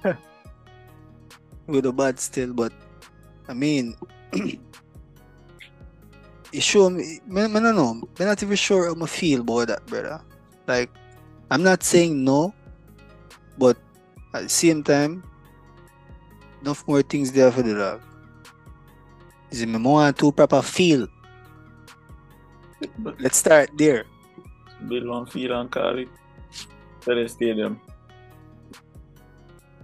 yeah, 0.04 0.16
with 1.66 1.86
a 1.86 1.92
bad 1.92 2.20
still, 2.20 2.52
but 2.52 2.72
I 3.48 3.54
mean, 3.54 3.96
it 6.52 6.62
show 6.62 6.90
me. 6.90 7.20
Me 7.26 7.48
no 7.48 7.72
know. 7.72 7.94
Me 7.94 8.24
not 8.24 8.42
even 8.42 8.56
sure 8.56 8.86
how 8.94 9.02
I 9.02 9.06
feel 9.06 9.40
about 9.40 9.68
that, 9.68 9.86
brother. 9.86 10.20
Like, 10.66 10.90
I'm 11.50 11.62
not 11.62 11.82
saying 11.82 12.22
no, 12.24 12.52
but 13.58 13.76
at 14.34 14.42
the 14.44 14.48
same 14.48 14.82
time, 14.82 15.22
enough 16.60 16.86
more 16.86 17.02
things 17.02 17.32
there 17.32 17.50
for 17.50 17.62
the 17.62 17.74
dog. 17.74 18.02
Is 19.56 19.62
it 19.62 19.68
me 19.72 19.78
more 19.78 20.04
want 20.04 20.18
to 20.18 20.32
proper 20.32 20.60
feel? 20.60 21.08
but 22.98 23.16
Let's 23.18 23.38
start 23.38 23.70
there. 23.72 24.04
build 24.86 25.06
one 25.08 25.24
field 25.24 25.52
and 25.52 25.70
call 25.72 25.96
it 25.98 26.08
Pele 27.00 27.26
Stadium. 27.26 27.80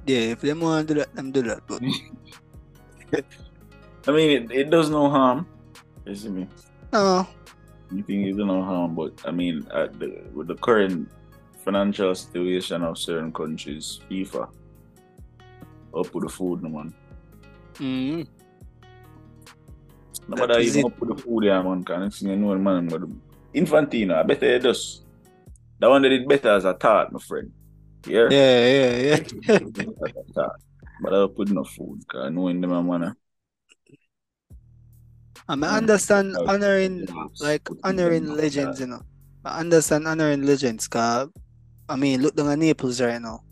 Yeah, 0.04 0.36
if 0.36 0.40
they 0.42 0.52
want 0.52 0.88
to 0.88 0.94
do 0.94 1.00
that, 1.00 1.14
them 1.16 1.32
do 1.32 1.40
that. 1.48 1.62
But 1.66 1.80
I 4.06 4.10
mean, 4.12 4.30
it, 4.44 4.52
it 4.52 4.70
does 4.70 4.90
no 4.90 5.08
harm. 5.08 5.46
You 6.04 6.14
see 6.16 6.28
me? 6.28 6.48
no, 6.92 7.26
You 7.90 8.02
think 8.02 8.26
it 8.28 8.36
does 8.36 8.44
no 8.46 8.60
harm, 8.62 8.94
but 8.94 9.14
I 9.24 9.30
mean, 9.30 9.66
at 9.72 9.98
the, 9.98 10.24
with 10.34 10.48
the 10.48 10.56
current 10.56 11.08
financial 11.64 12.14
situation 12.14 12.82
of 12.82 12.98
certain 12.98 13.32
countries, 13.32 14.00
FIFA 14.10 14.50
up 15.96 16.12
with 16.14 16.24
the 16.24 16.28
food, 16.28 16.62
no 16.62 16.68
man. 16.68 16.94
mm, 17.80 18.28
No 20.28 20.46
That 20.46 20.60
even 20.60 20.80
it. 20.80 20.86
up 20.86 20.92
with 21.00 21.16
the 21.16 21.22
food, 21.22 21.44
yeah, 21.44 21.62
man. 21.62 21.84
Can 21.84 22.00
next 22.00 22.20
thing 22.20 22.30
you 22.30 22.36
know, 22.36 22.54
man, 22.56 22.88
but 22.88 23.02
Infantino, 23.54 24.14
I 24.14 24.22
bet 24.22 24.42
he 24.42 24.58
does. 24.58 25.04
The 25.78 25.88
one 25.90 26.02
that 26.02 26.08
did 26.10 26.28
better 26.28 26.50
as 26.50 26.64
a 26.64 26.74
thought, 26.74 27.12
my 27.12 27.18
friend. 27.18 27.50
Yeah. 28.06 28.28
yeah, 28.30 28.66
yeah, 28.68 29.16
yeah. 29.48 29.56
A. 30.36 30.48
But 31.02 31.14
I'll 31.14 31.28
put 31.28 31.48
no 31.48 31.64
food, 31.64 32.02
cause 32.08 32.30
knowing 32.30 32.60
them, 32.60 32.72
I'm 32.72 32.86
gonna. 32.86 33.16
I 35.48 35.56
mean, 35.56 35.70
Mm. 35.70 35.76
understand 35.76 36.36
honoring 36.36 37.08
like 37.40 37.68
honoring 37.82 38.26
legends, 38.26 38.78
you 38.80 38.86
know. 38.86 39.02
I 39.44 39.58
understand 39.58 40.06
honoring 40.06 40.42
legends, 40.46 40.86
cause 40.86 41.28
I 41.88 41.96
mean, 41.96 42.22
look 42.22 42.36
down 42.36 42.48
at 42.50 42.58
Naples 42.58 43.00
right 43.00 43.20
now. 43.20 43.42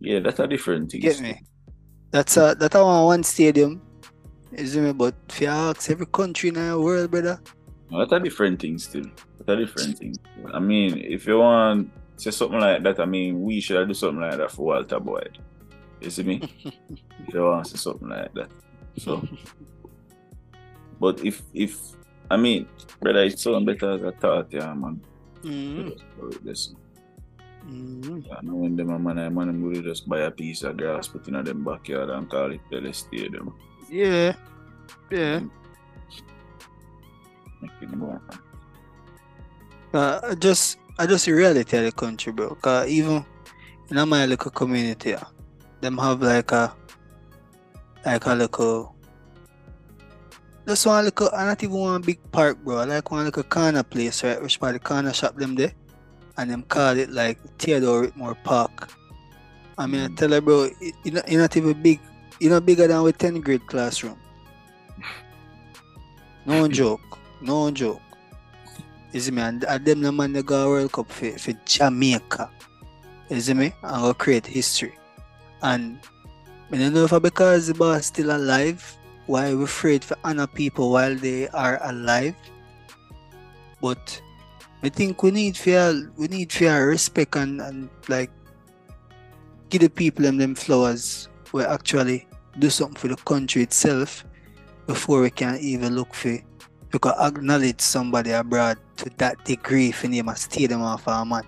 Yeah, 0.00 0.20
that's 0.20 0.38
a 0.38 0.46
different 0.46 0.92
thing. 0.92 1.00
Get 1.00 1.20
me? 1.20 1.42
That's 2.12 2.36
a 2.36 2.54
that 2.58 2.76
I 2.76 2.82
want 2.82 3.06
one 3.06 3.22
stadium. 3.24 3.82
You 4.56 4.66
see 4.66 4.80
me? 4.80 4.92
But 4.92 5.14
if 5.28 5.40
you 5.40 5.48
ask 5.48 5.90
every 5.90 6.06
country 6.06 6.48
in 6.48 6.54
the 6.54 6.80
world, 6.80 7.10
brother, 7.10 7.40
that's 7.90 8.12
a 8.12 8.20
different 8.20 8.60
thing 8.60 8.78
still. 8.78 9.06
That's 9.38 9.48
a 9.48 9.56
different 9.56 9.98
thing. 9.98 10.14
I 10.52 10.58
mean, 10.58 10.98
if 10.98 11.26
you 11.26 11.38
want 11.38 11.90
to 12.16 12.22
say 12.22 12.30
something 12.30 12.60
like 12.60 12.82
that, 12.82 13.00
I 13.00 13.06
mean, 13.06 13.42
we 13.42 13.60
should 13.60 13.88
do 13.88 13.94
something 13.94 14.20
like 14.20 14.36
that 14.36 14.50
for 14.50 14.66
Walter 14.66 15.00
Boyd. 15.00 15.38
You 16.00 16.10
see 16.10 16.22
me? 16.22 16.42
if 16.64 17.34
you 17.34 17.42
want 17.42 17.64
to 17.64 17.70
say 17.70 17.76
something 17.76 18.08
like 18.08 18.32
that. 18.34 18.50
So, 18.98 19.26
but 21.00 21.24
if, 21.24 21.42
if, 21.54 21.78
I 22.30 22.36
mean, 22.36 22.68
brother, 23.00 23.24
it's 23.24 23.42
something 23.42 23.64
better 23.64 23.92
as 23.92 24.02
a 24.02 24.12
thought, 24.12 24.52
yeah, 24.52 24.74
man. 24.74 25.00
mm 25.42 25.98
Listen, 26.44 26.76
mm 27.66 28.26
I 28.36 28.42
know 28.42 28.54
when 28.54 28.76
them 28.76 28.90
a 28.90 28.98
man, 28.98 29.18
a 29.18 29.30
man, 29.30 29.62
will 29.62 29.80
just 29.82 30.08
buy 30.08 30.20
a 30.20 30.30
piece 30.30 30.62
of 30.62 30.76
grass, 30.76 31.08
put 31.08 31.26
in 31.28 31.42
them 31.42 31.64
backyard 31.64 32.10
and 32.10 32.28
call 32.28 32.52
it 32.52 32.60
Pele 32.70 32.92
Stadium. 32.92 33.54
Yeah, 33.88 34.34
yeah. 35.10 35.40
Make 37.60 37.70
it 37.80 37.98
go. 37.98 38.20
Uh, 39.94 40.20
I 40.22 40.34
just 40.34 40.78
I 40.98 41.06
just 41.06 41.26
the 41.26 41.32
reality 41.32 41.76
of 41.78 41.84
the 41.84 41.92
country, 41.92 42.32
bro. 42.32 42.54
Cause 42.56 42.88
even 42.88 43.24
in 43.90 44.08
my 44.08 44.26
little 44.26 44.50
community, 44.50 45.10
yeah, 45.10 45.24
them 45.80 45.98
have 45.98 46.20
like 46.22 46.52
a 46.52 46.74
like 48.04 48.26
a 48.26 48.34
little 48.34 48.94
just 50.66 50.86
one 50.86 51.04
little 51.04 51.30
I 51.34 51.46
not 51.46 51.62
even 51.62 51.76
one 51.76 52.02
big 52.02 52.20
park, 52.30 52.58
bro. 52.62 52.78
I 52.78 52.84
like 52.84 53.10
one 53.10 53.24
little 53.24 53.42
corner 53.42 53.82
place, 53.82 54.22
right? 54.22 54.40
Which 54.42 54.60
by 54.60 54.72
the 54.72 54.78
corner 54.78 55.12
shop 55.12 55.36
them 55.36 55.54
there. 55.54 55.72
And 56.36 56.50
them 56.50 56.62
call 56.62 56.96
it 56.96 57.10
like 57.10 57.38
Theodore 57.58 58.02
Whitmore 58.02 58.36
Park. 58.44 58.90
I 59.76 59.86
mean 59.86 60.02
I 60.02 60.08
Mm. 60.08 60.16
tell 60.16 60.30
her 60.30 60.40
bro, 60.40 60.64
it, 60.80 60.94
it, 61.04 61.12
not, 61.14 61.28
it 61.28 61.36
not 61.38 61.56
even 61.56 61.82
big 61.82 62.00
you 62.40 62.50
know 62.50 62.60
bigger 62.60 62.86
than 62.86 63.02
with 63.02 63.18
10th 63.18 63.42
grade 63.42 63.66
classroom. 63.66 64.18
No 66.46 66.68
joke. 66.80 67.18
No 67.40 67.70
joke. 67.70 68.00
You 69.12 69.20
see 69.20 69.30
me? 69.30 69.42
And, 69.42 69.64
and 69.64 69.84
them 69.84 70.02
the 70.02 70.12
man 70.12 70.32
they 70.32 70.42
go 70.42 70.68
World 70.68 70.92
Cup 70.92 71.10
for, 71.10 71.30
for 71.38 71.52
Jamaica. 71.64 72.50
You 73.30 73.40
see 73.40 73.54
me? 73.54 73.72
And 73.82 74.02
go 74.02 74.14
create 74.14 74.46
history. 74.46 74.94
And 75.62 75.98
I 76.70 76.76
don't 76.76 76.94
know 76.94 77.04
if 77.04 77.22
because 77.22 77.66
the 77.66 77.74
boss 77.74 78.06
still 78.06 78.36
alive, 78.36 78.96
why 79.26 79.54
we 79.54 79.64
afraid 79.64 80.04
for 80.04 80.16
honor 80.24 80.46
people 80.46 80.90
while 80.92 81.14
they 81.14 81.48
are 81.48 81.80
alive. 81.82 82.34
But 83.80 84.20
I 84.82 84.88
think 84.88 85.22
we 85.22 85.30
need 85.30 85.56
fair 85.56 85.94
we 86.16 86.28
need 86.28 86.52
fair 86.52 86.86
respect 86.86 87.34
and, 87.36 87.60
and 87.60 87.88
like 88.08 88.30
give 89.70 89.82
the 89.82 89.90
people 89.90 90.24
them, 90.24 90.36
them 90.36 90.54
flowers 90.54 91.28
we 91.52 91.64
actually 91.64 92.27
do 92.58 92.70
something 92.70 92.96
for 92.96 93.08
the 93.08 93.16
country 93.16 93.62
itself 93.62 94.24
before 94.86 95.22
we 95.22 95.30
can 95.30 95.58
even 95.58 95.94
look 95.94 96.14
for 96.14 96.38
you 96.92 96.98
can 96.98 97.12
acknowledge 97.20 97.80
somebody 97.80 98.30
abroad 98.30 98.78
to 98.96 99.10
that 99.18 99.44
degree 99.44 99.92
for 99.92 100.08
name 100.08 100.28
a 100.28 100.36
stadium 100.36 100.82
of 100.82 101.06
a 101.06 101.24
man. 101.24 101.44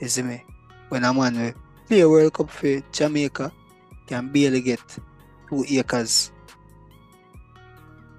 You 0.00 0.08
see 0.08 0.22
me? 0.22 0.44
When 0.90 1.04
a 1.04 1.14
man 1.14 1.40
will 1.40 1.54
play 1.86 2.00
a 2.00 2.08
World 2.08 2.34
Cup 2.34 2.50
for 2.50 2.80
Jamaica 2.92 3.52
can 4.06 4.28
barely 4.28 4.60
get 4.60 4.80
two 5.48 5.64
acres. 5.70 6.30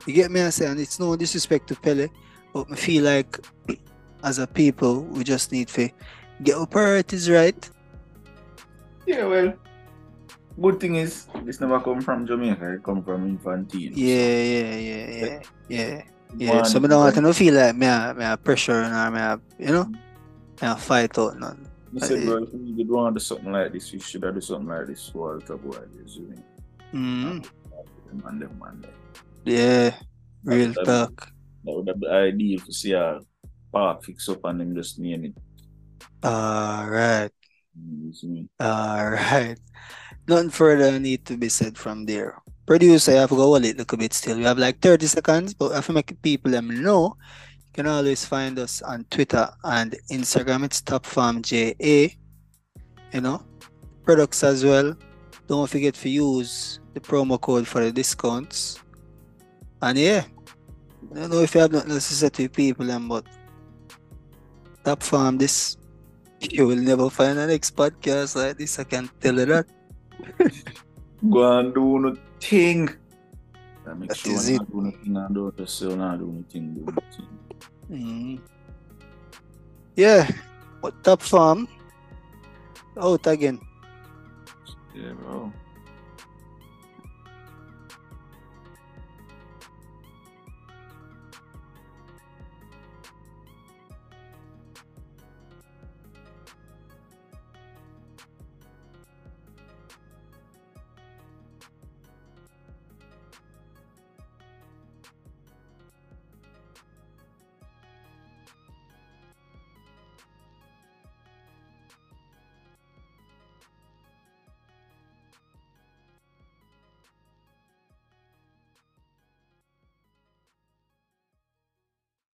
You 0.07 0.13
get 0.13 0.31
me 0.31 0.41
I 0.41 0.49
say 0.49 0.65
and 0.65 0.79
it's 0.79 0.99
no 0.99 1.15
disrespect 1.15 1.67
to 1.67 1.75
Pele, 1.75 2.07
but 2.53 2.65
I 2.71 2.75
feel 2.75 3.03
like 3.03 3.39
as 4.23 4.39
a 4.39 4.47
people 4.47 5.03
we 5.03 5.23
just 5.23 5.51
need 5.51 5.67
to 5.69 5.89
get 6.41 6.57
our 6.57 6.65
priorities 6.65 7.29
right. 7.29 7.69
Yeah, 9.05 9.25
well, 9.25 9.53
good 10.59 10.79
thing 10.79 10.95
is, 10.95 11.27
this 11.45 11.59
never 11.61 11.79
come 11.79 12.01
from 12.01 12.25
Jamaica, 12.25 12.73
it 12.73 12.83
come 12.83 13.03
from 13.03 13.37
Infantino. 13.37 13.93
Yeah, 13.95 14.41
yeah, 14.41 14.75
yeah, 14.75 15.05
yeah, 15.07 15.39
yeah. 15.69 16.01
Yeah, 16.35 16.55
One- 16.55 16.65
so 16.65 16.79
I 16.83 16.87
don't 16.87 16.99
want 16.99 17.15
to 17.15 17.21
no 17.21 17.31
feel 17.33 17.53
like 17.53 17.75
me 17.75 17.85
a, 17.87 18.13
me 18.13 18.25
a 18.25 18.35
pressure 18.37 18.83
or 18.83 19.11
me 19.11 19.19
a, 19.19 19.39
you 19.59 19.67
know, 19.71 19.85
me 19.85 19.99
a 20.67 20.75
fight 20.75 21.17
out 21.17 21.39
none. 21.39 21.67
I 21.95 22.05
said, 22.05 22.25
bro, 22.25 22.43
if 22.43 22.49
you 22.53 22.75
did 22.75 22.89
want 22.89 23.15
to 23.15 23.19
do 23.19 23.23
something 23.23 23.51
like 23.51 23.71
this, 23.71 23.93
you 23.93 23.99
should 23.99 24.23
have 24.23 24.35
do 24.35 24.41
something 24.41 24.67
like 24.67 24.87
this 24.87 25.07
for 25.09 25.37
Walter 25.39 25.55
Boyd. 25.57 25.89
You 25.95 26.07
see 26.07 26.19
me? 26.21 26.35
Mm, 26.93 27.47
Them 28.07 28.23
and 28.27 28.41
them 28.41 28.61
and 28.67 28.83
them. 28.83 28.91
yeah, 29.45 29.95
real 30.43 30.73
That- 30.73 30.85
talk. 30.85 31.31
That 31.63 31.73
would 31.75 31.87
have 31.87 31.99
been 31.99 32.11
ideal 32.11 32.59
to 32.59 32.73
see 32.73 32.91
a 32.91 33.19
park 33.71 34.03
fix 34.03 34.27
up 34.29 34.43
and 34.45 34.59
them 34.61 34.75
just 34.75 34.99
name 34.99 35.25
it. 35.25 35.33
Alright, 36.25 37.31
You 37.75 38.11
see 38.13 38.27
me? 38.27 38.49
alright. 38.61 39.59
Nothing 40.27 40.49
further 40.49 40.99
need 40.99 41.25
to 41.25 41.37
be 41.37 41.47
said 41.47 41.77
from 41.77 42.05
there. 42.05 42.41
Producer, 42.65 43.11
I 43.11 43.15
have 43.15 43.29
to 43.29 43.37
go 43.37 43.55
a 43.55 43.59
little 43.59 43.97
bit 43.97 44.13
still. 44.13 44.37
We 44.37 44.43
have 44.43 44.57
like 44.57 44.81
30 44.81 45.07
seconds, 45.07 45.53
but 45.53 45.71
if 45.71 45.87
you 45.87 45.95
make 45.95 46.21
people 46.21 46.51
them 46.51 46.83
know, 46.83 47.15
you 47.65 47.71
can 47.73 47.87
always 47.87 48.25
find 48.25 48.59
us 48.59 48.81
on 48.81 49.05
Twitter 49.09 49.49
and 49.63 49.95
Instagram. 50.11 50.65
It's 50.65 50.81
Top 50.81 51.05
Farm 51.05 51.41
JA. 51.41 52.09
You 53.13 53.21
know, 53.21 53.41
products 54.03 54.43
as 54.43 54.65
well. 54.65 54.95
Don't 55.47 55.69
forget 55.69 55.93
to 55.93 56.09
use 56.09 56.81
the 56.93 56.99
promo 56.99 57.39
code 57.39 57.65
for 57.65 57.79
the 57.81 57.91
discounts. 57.93 58.83
And 59.81 59.97
yeah, 59.97 60.25
I 61.15 61.19
don't 61.19 61.29
know 61.29 61.39
if 61.39 61.55
you 61.55 61.61
have 61.61 61.73
else 61.73 62.09
to 62.09 62.15
say 62.15 62.27
to 62.27 62.49
people, 62.49 62.85
them, 62.85 63.07
but 63.07 63.25
Top 64.83 65.01
Farm, 65.01 65.37
this 65.37 65.77
you 66.41 66.67
will 66.67 66.75
never 66.75 67.09
find 67.09 67.39
an 67.39 67.47
next 67.47 67.77
podcast 67.77 68.35
like 68.35 68.57
this. 68.57 68.77
I 68.77 68.83
can 68.83 69.09
tell 69.21 69.39
you 69.39 69.45
that. 69.45 69.76
Go 71.29 71.59
and 71.59 71.73
do 71.73 71.99
nothing. 71.99 72.89
I 73.87 73.93
make 73.93 74.09
That 74.09 74.17
sure 74.17 74.33
is 74.33 74.49
it. 74.49 74.57
not 74.57 74.71
do 74.71 74.81
nothing 74.81 75.17
and 75.17 75.35
don't 75.35 75.57
just 75.57 75.79
say 75.79 75.95
not 75.95 76.19
do 76.19 76.27
nothing, 76.27 76.73
do 76.73 76.81
nothing. 76.85 77.27
Mm. 77.91 78.39
Yeah, 79.95 80.29
What 80.81 81.03
Top 81.03 81.21
Farm 81.21 81.67
out 82.99 83.25
again. 83.27 83.59
Yeah, 84.93 85.13
bro. 85.13 85.51